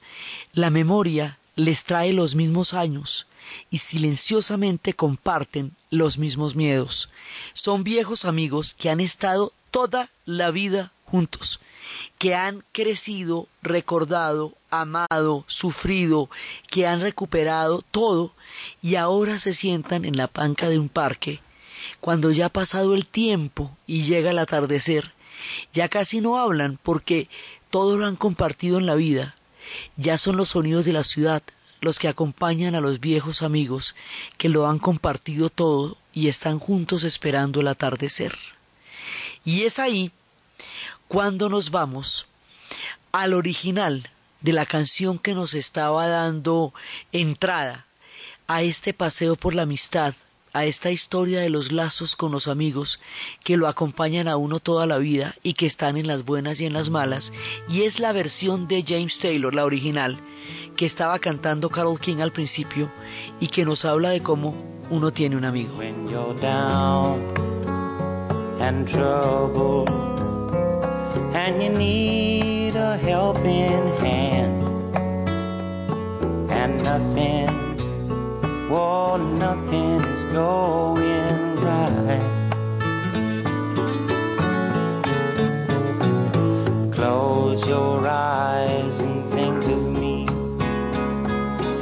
la 0.54 0.70
memoria 0.70 1.38
les 1.56 1.84
trae 1.84 2.14
los 2.14 2.36
mismos 2.36 2.74
años 2.74 3.28
y 3.72 3.80
silenciosamente 3.80 4.94
comparten 4.94 5.76
los 5.90 6.18
mismos 6.18 6.56
miedos. 6.56 7.10
Son 7.54 7.84
viejos 7.84 8.26
amigos 8.26 8.76
que 8.78 8.90
han 8.90 9.00
estado 9.00 9.54
toda 9.72 10.10
la 10.26 10.52
vida 10.52 10.92
juntos, 11.10 11.60
que 12.18 12.36
han 12.36 12.64
crecido, 12.72 13.48
recordado, 13.62 14.54
amado, 14.70 15.46
sufrido, 15.48 16.30
que 16.70 16.86
han 16.86 17.02
recuperado 17.02 17.82
todo 17.92 18.34
y 18.82 18.96
ahora 18.96 19.40
se 19.40 19.54
sientan 19.54 20.06
en 20.06 20.18
la 20.18 20.28
panca 20.28 20.70
de 20.70 20.80
un 20.80 20.90
parque, 20.90 21.40
cuando 22.02 22.32
ya 22.32 22.48
ha 22.48 22.50
pasado 22.50 22.94
el 22.94 23.08
tiempo 23.08 23.76
y 23.86 24.04
llega 24.04 24.32
el 24.32 24.40
atardecer, 24.40 25.14
ya 25.74 25.88
casi 25.88 26.20
no 26.20 26.38
hablan 26.38 26.78
porque 26.84 27.30
todo 27.70 27.98
lo 27.98 28.06
han 28.06 28.16
compartido 28.16 28.78
en 28.78 28.86
la 28.86 28.96
vida, 28.96 29.36
ya 29.96 30.18
son 30.18 30.38
los 30.38 30.50
sonidos 30.50 30.86
de 30.86 30.94
la 30.94 31.04
ciudad 31.04 31.44
los 31.80 32.00
que 32.00 32.08
acompañan 32.08 32.76
a 32.76 32.82
los 32.82 33.00
viejos 33.00 33.44
amigos 33.44 33.96
que 34.38 34.50
lo 34.50 34.68
han 34.68 34.80
compartido 34.80 35.50
todo 35.50 35.98
y 36.12 36.28
están 36.28 36.60
juntos 36.60 37.04
esperando 37.04 37.62
el 37.62 37.68
atardecer. 37.68 38.36
Y 39.46 39.64
es 39.64 39.80
ahí 39.80 40.12
cuando 41.08 41.50
nos 41.50 41.72
vamos 41.72 42.28
al 43.12 43.34
original 43.34 44.10
de 44.42 44.54
la 44.54 44.66
canción 44.66 45.18
que 45.18 45.34
nos 45.34 45.54
estaba 45.54 46.08
dando 46.08 46.74
entrada 47.12 47.86
a 48.48 48.62
este 48.62 48.94
paseo 48.94 49.36
por 49.36 49.56
la 49.56 49.64
amistad, 49.64 50.14
a 50.54 50.66
esta 50.66 50.92
historia 50.92 51.40
de 51.40 51.50
los 51.50 51.72
lazos 51.72 52.16
con 52.16 52.32
los 52.32 52.48
amigos 52.48 53.00
que 53.44 53.58
lo 53.58 53.68
acompañan 53.68 54.28
a 54.28 54.38
uno 54.38 54.60
toda 54.60 54.86
la 54.86 54.98
vida 54.98 55.36
y 55.44 55.54
que 55.54 55.66
están 55.66 55.98
en 55.98 56.08
las 56.08 56.24
buenas 56.26 56.60
y 56.60 56.66
en 56.66 56.74
las 56.74 56.90
malas, 56.90 57.34
y 57.70 57.84
es 57.84 58.00
la 58.00 58.12
versión 58.12 58.68
de 58.68 58.84
James 58.86 59.20
Taylor, 59.20 59.54
la 59.54 59.66
original, 59.66 60.20
que 60.76 60.86
estaba 60.86 61.20
cantando 61.20 61.70
Carol 61.70 62.00
King 62.00 62.18
al 62.18 62.32
principio 62.32 62.92
y 63.40 63.48
que 63.48 63.66
nos 63.66 63.86
habla 63.86 64.10
de 64.10 64.22
cómo 64.22 64.54
uno 64.90 65.12
tiene 65.12 65.36
un 65.36 65.46
amigo. 65.46 65.74
and 71.34 71.62
you 71.62 71.70
need 71.70 72.76
a 72.76 72.98
helping 72.98 73.98
hand. 73.98 74.64
And 76.52 76.84
nothing, 76.84 77.50
oh, 78.72 79.18
nothing 79.18 80.02
is 80.14 80.24
going 80.26 81.56
right. 81.62 82.24
Close 86.92 87.68
your 87.68 88.08
eyes 88.08 89.00
and 89.00 89.30
think 89.32 89.64
of 89.66 89.82
me, 90.00 90.28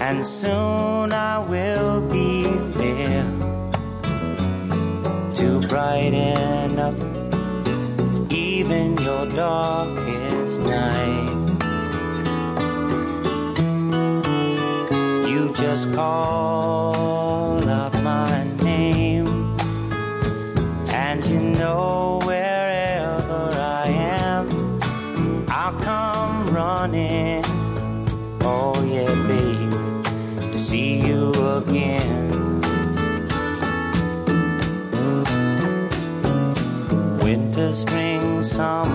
and 0.02 0.26
soon 0.26 1.14
I 1.14 1.40
will 1.40 2.02
be 2.10 2.44
there 2.78 3.26
to 5.36 5.60
brighten 5.68 6.80
up 6.80 7.25
darkest 9.46 10.62
night. 10.62 11.30
You 15.30 15.54
just 15.54 15.94
call 15.94 17.62
up 17.70 17.94
my 18.02 18.44
name, 18.64 19.56
and 21.04 21.24
you 21.28 21.40
know 21.62 22.22
wherever 22.24 23.44
I 23.84 23.86
am, 24.26 24.46
I'll 25.50 25.78
come 25.90 26.36
running. 26.62 27.44
Oh, 28.42 28.74
yeah, 28.94 29.14
babe, 29.30 30.52
to 30.54 30.58
see 30.58 30.92
you 31.08 31.30
again. 31.60 32.24
Winter, 37.26 37.74
spring, 37.74 38.44
summer, 38.44 38.95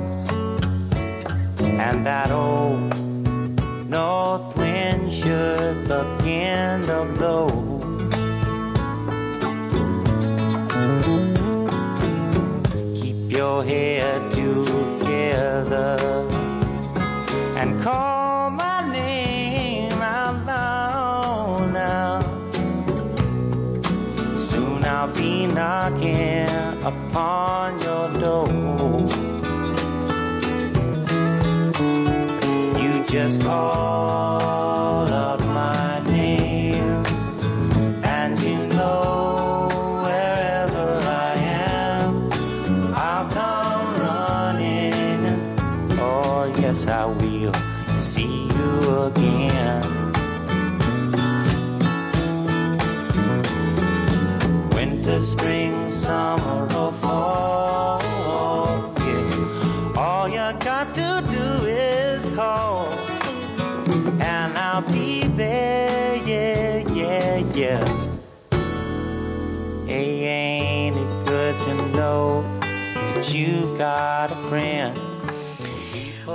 and 1.91 2.05
that 2.05 2.31
old 2.31 2.79
north 3.89 4.55
wind 4.55 5.11
should 5.11 5.75
begin 5.89 6.81
to 6.83 7.05
blow. 7.17 7.49
Keep 12.95 13.37
your 13.37 13.65
head 13.65 14.31
together 14.31 15.97
and 17.57 17.81
call 17.81 18.51
my 18.51 18.89
name 18.89 19.91
out 19.91 20.45
loud 20.45 21.73
now. 21.73 22.21
Soon 24.37 24.85
I'll 24.85 25.13
be 25.13 25.45
knocking 25.47 26.47
upon 26.85 27.50
just 33.23 33.41
call 33.41 34.30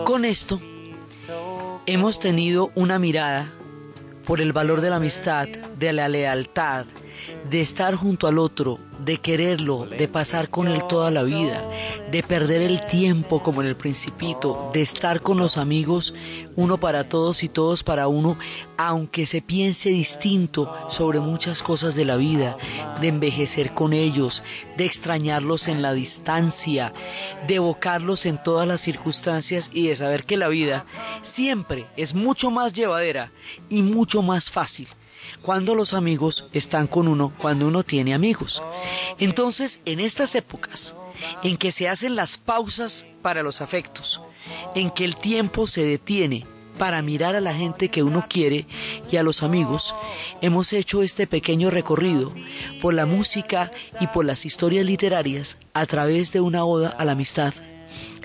Con 0.07 0.25
esto 0.25 0.61
hemos 1.85 2.21
tenido 2.21 2.71
una 2.77 3.01
mirada 3.01 3.51
por 4.25 4.41
el 4.41 4.53
valor 4.53 4.81
de 4.81 4.91
la 4.91 4.97
amistad, 4.97 5.49
de 5.49 5.93
la 5.93 6.09
lealtad, 6.09 6.87
de 7.51 7.61
estar 7.61 7.97
junto 7.97 8.29
al 8.29 8.39
otro, 8.39 8.79
de 9.07 9.19
quererlo, 9.19 9.87
de 9.87 10.09
pasar 10.09 10.51
con 10.51 10.67
él 10.67 10.83
toda 10.89 11.13
la 11.13 11.23
vida, 11.23 11.63
de 12.11 12.25
perder 12.25 12.61
el 12.61 12.85
tiempo 12.89 13.41
como 13.41 13.63
en 13.63 13.69
el 13.69 13.77
principito, 13.77 14.69
de 14.75 14.83
estar 14.83 15.23
con 15.23 15.39
los 15.39 15.59
amigos, 15.59 16.13
uno 16.57 16.77
para 16.77 17.09
todos 17.09 17.45
y 17.45 17.49
todos 17.49 17.85
para 17.85 18.09
uno, 18.09 18.37
aunque 18.77 19.27
se 19.27 19.43
piense 19.43 19.91
distinto 19.91 20.75
sobre 20.91 21.21
muchas 21.21 21.63
cosas 21.63 21.95
de 21.95 22.05
la 22.05 22.17
vida, 22.17 22.57
de 23.01 23.07
envejecer 23.07 23.75
con 23.75 23.93
ellos, 23.93 24.43
de 24.77 24.87
extrañarlos 24.87 25.69
en 25.69 25.83
la 25.83 25.93
distancia, 25.93 26.93
de 27.47 27.55
evocarlos 27.55 28.27
en 28.27 28.43
todas 28.43 28.67
las 28.67 28.81
circunstancias 28.81 29.71
y 29.73 29.87
de 29.87 29.95
saber 29.95 30.25
que 30.25 30.37
la 30.37 30.49
vida 30.49 30.85
siempre 31.23 31.87
es 31.97 32.13
mucho 32.13 32.51
más 32.51 32.73
llevadera 32.73 33.31
y 33.69 33.83
mucho 33.83 34.21
más 34.21 34.51
fácil 34.51 34.89
cuando 35.43 35.75
los 35.75 35.95
amigos 35.95 36.45
están 36.53 36.87
con 36.87 37.09
uno, 37.09 37.33
cuando 37.39 37.67
uno 37.67 37.83
tiene 37.83 38.15
amigos. 38.15 38.63
Entonces, 39.19 39.81
en 39.85 40.01
estas 40.01 40.35
épocas 40.35 40.95
en 41.43 41.57
que 41.57 41.73
se 41.73 41.89
hacen 41.89 42.17
las 42.17 42.39
pausas 42.39 43.05
para 43.23 43.43
los 43.43 43.61
afectos, 43.61 44.21
en 44.75 44.91
que 44.91 45.05
el 45.05 45.17
tiempo 45.17 45.67
se 45.67 45.85
detiene 45.85 46.47
para 46.79 47.03
mirar 47.03 47.35
a 47.35 47.41
la 47.41 47.55
gente 47.55 47.89
que 47.89 48.03
uno 48.03 48.27
quiere 48.29 48.67
y 49.11 49.17
a 49.17 49.23
los 49.23 49.43
amigos, 49.43 49.95
hemos 50.43 50.73
hecho 50.73 51.03
este 51.03 51.27
pequeño 51.27 51.71
recorrido 51.71 52.35
por 52.83 52.95
la 52.95 53.07
música 53.07 53.71
y 54.01 54.07
por 54.09 54.25
las 54.25 54.45
historias 54.45 54.85
literarias 54.85 55.59
a 55.73 55.87
través 55.87 56.33
de 56.33 56.41
una 56.41 56.65
oda 56.65 56.91
a 56.91 57.05
la 57.05 57.13
amistad. 57.13 57.55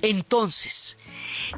Entonces, 0.02 0.98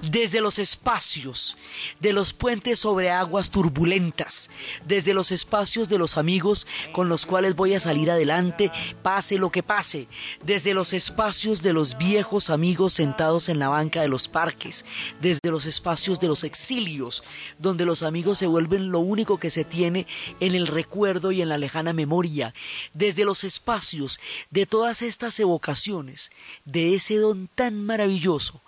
desde 0.02 0.42
los 0.42 0.60
espacios, 0.60 1.58
de 2.00 2.14
los 2.14 2.34
puentes 2.34 2.80
sobre 2.80 3.10
aguas 3.12 3.52
turbulentas, 3.52 4.50
desde 4.86 5.14
los 5.14 5.32
espacios 5.32 5.90
de 5.90 5.98
los 5.98 6.18
amigos 6.18 6.68
con 6.92 7.10
los 7.10 7.26
cuales 7.26 7.56
voy 7.56 7.74
a 7.74 7.80
salir 7.80 8.12
adelante, 8.12 8.72
pase 9.02 9.38
lo 9.38 9.52
que 9.52 9.64
pase, 9.64 10.08
desde 10.44 10.74
los 10.74 10.94
espacios 10.94 11.62
de 11.62 11.74
los 11.74 11.98
viejos 11.98 12.50
amigos 12.50 12.94
sentados 12.94 13.50
en 13.50 13.60
la 13.60 13.70
banca 13.70 14.02
de 14.02 14.08
los 14.08 14.28
parques, 14.28 14.86
desde 15.22 15.52
los 15.52 15.66
espacios 15.66 16.20
de 16.20 16.28
los 16.28 16.44
exilios, 16.44 17.24
donde 17.60 17.86
los 17.86 18.04
amigos 18.04 18.40
se 18.40 18.48
vuelven 18.48 18.92
lo 18.92 19.00
único 19.00 19.38
que 19.38 19.52
se 19.52 19.64
tiene 19.64 20.08
en 20.40 20.56
el 20.56 20.68
recuerdo 20.68 21.32
y 21.32 21.42
en 21.42 21.50
la 21.50 21.58
lejana 21.58 21.94
memoria, 21.94 22.54
desde 22.94 23.26
los 23.26 23.44
espacios 23.44 24.20
de 24.50 24.66
todas 24.66 25.02
estas 25.02 25.40
evocaciones, 25.40 26.32
de 26.66 26.96
ese 26.96 27.18
don 27.18 27.48
tan 27.48 27.84
maravilloso 27.86 28.62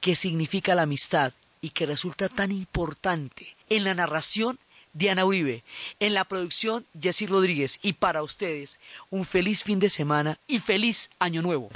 que 0.00 0.14
significa 0.14 0.74
la 0.74 0.82
amistad 0.82 1.32
y 1.60 1.70
que 1.70 1.86
resulta 1.86 2.28
tan 2.28 2.50
importante 2.50 3.56
en 3.68 3.84
la 3.84 3.94
narración 3.94 4.58
Diana 4.92 5.24
Uribe, 5.24 5.64
en 6.00 6.14
la 6.14 6.24
producción 6.24 6.84
Jessy 7.00 7.26
Rodríguez 7.26 7.78
y 7.82 7.94
para 7.94 8.22
ustedes 8.22 8.78
un 9.10 9.24
feliz 9.24 9.62
fin 9.62 9.78
de 9.78 9.88
semana 9.88 10.38
y 10.46 10.58
feliz 10.58 11.10
año 11.18 11.40
nuevo. 11.40 11.70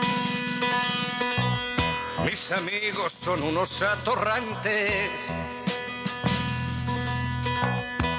Mis 2.25 2.53
amigos 2.53 3.13
son 3.13 3.43
unos 3.43 3.83
atorrantes. 3.83 5.11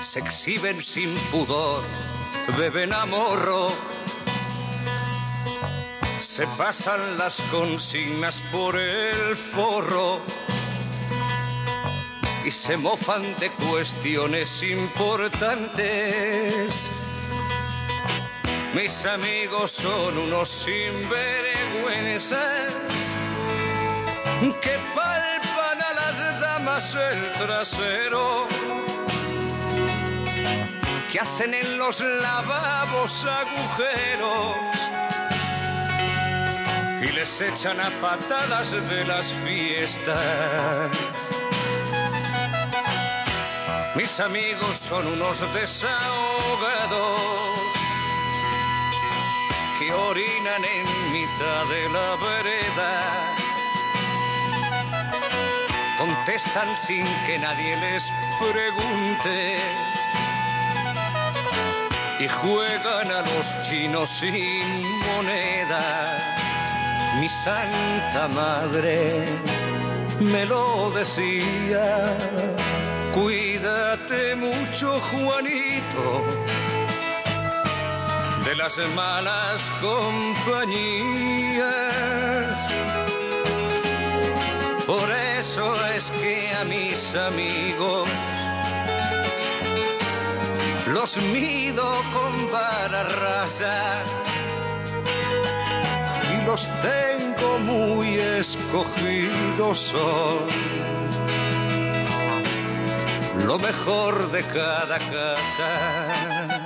Se 0.02 0.20
exhiben 0.20 0.82
sin 0.82 1.14
pudor, 1.32 1.84
beben 2.58 2.94
a 2.94 3.06
morro. 3.06 3.70
Se 6.38 6.46
pasan 6.50 7.18
las 7.18 7.42
consignas 7.50 8.44
por 8.52 8.78
el 8.78 9.36
forro 9.36 10.22
y 12.46 12.52
se 12.52 12.78
mofan 12.78 13.36
de 13.40 13.50
cuestiones 13.50 14.62
importantes. 14.62 16.92
Mis 18.76 19.04
amigos 19.08 19.72
son 19.72 20.16
unos 20.16 20.48
sinvergüenzas 20.48 22.72
que 24.62 24.78
palpan 24.94 25.82
a 25.82 25.94
las 25.96 26.20
damas 26.40 26.94
el 26.94 27.32
trasero, 27.32 28.48
que 31.12 31.20
hacen 31.20 31.56
en 31.56 31.80
los 31.80 32.00
lavabos 32.00 33.26
agujeros 33.26 34.77
y 37.02 37.12
les 37.12 37.42
echan 37.42 37.80
a 37.80 37.90
patadas 38.02 38.72
de 38.90 39.06
las 39.06 39.34
fiestas. 39.34 40.92
Mis 43.96 44.20
amigos 44.20 44.78
son 44.78 45.08
unos 45.08 45.42
desahogados 45.54 47.20
que 49.80 49.92
orinan 49.94 50.64
en 50.66 51.12
mitad 51.12 51.66
de 51.70 51.90
la 51.90 52.16
vereda. 52.16 53.36
Contestan 55.98 56.78
sin 56.78 57.06
que 57.26 57.40
nadie 57.40 57.76
les 57.78 58.12
pregunte 58.40 59.58
y 62.20 62.28
juegan 62.28 63.12
a 63.12 63.22
los 63.22 63.62
chinos 63.64 64.10
sin 64.10 64.84
monedas. 65.08 66.37
Mi 67.20 67.28
santa 67.30 68.28
madre 68.28 69.26
me 70.20 70.46
lo 70.46 70.92
decía. 70.92 72.16
Cuídate 73.12 74.36
mucho, 74.36 75.00
Juanito, 75.00 76.24
de 78.46 78.56
las 78.56 78.78
malas 78.96 79.72
compañías. 79.82 81.08
Por 84.86 85.10
eso 85.40 85.76
es 85.96 86.12
que 86.12 86.54
a 86.54 86.64
mis 86.64 87.16
amigos 87.16 88.08
los 90.88 91.18
mido 91.18 92.02
con 92.14 92.52
vara 92.52 93.04
rasa 93.04 94.04
los 96.48 96.70
tengo 96.82 97.60
muy 97.60 98.18
escogidos. 98.18 99.80
Son 99.80 100.46
lo 103.46 103.60
mejor 103.60 104.32
de 104.32 104.42
cada 104.44 104.98
casa. 104.98 106.57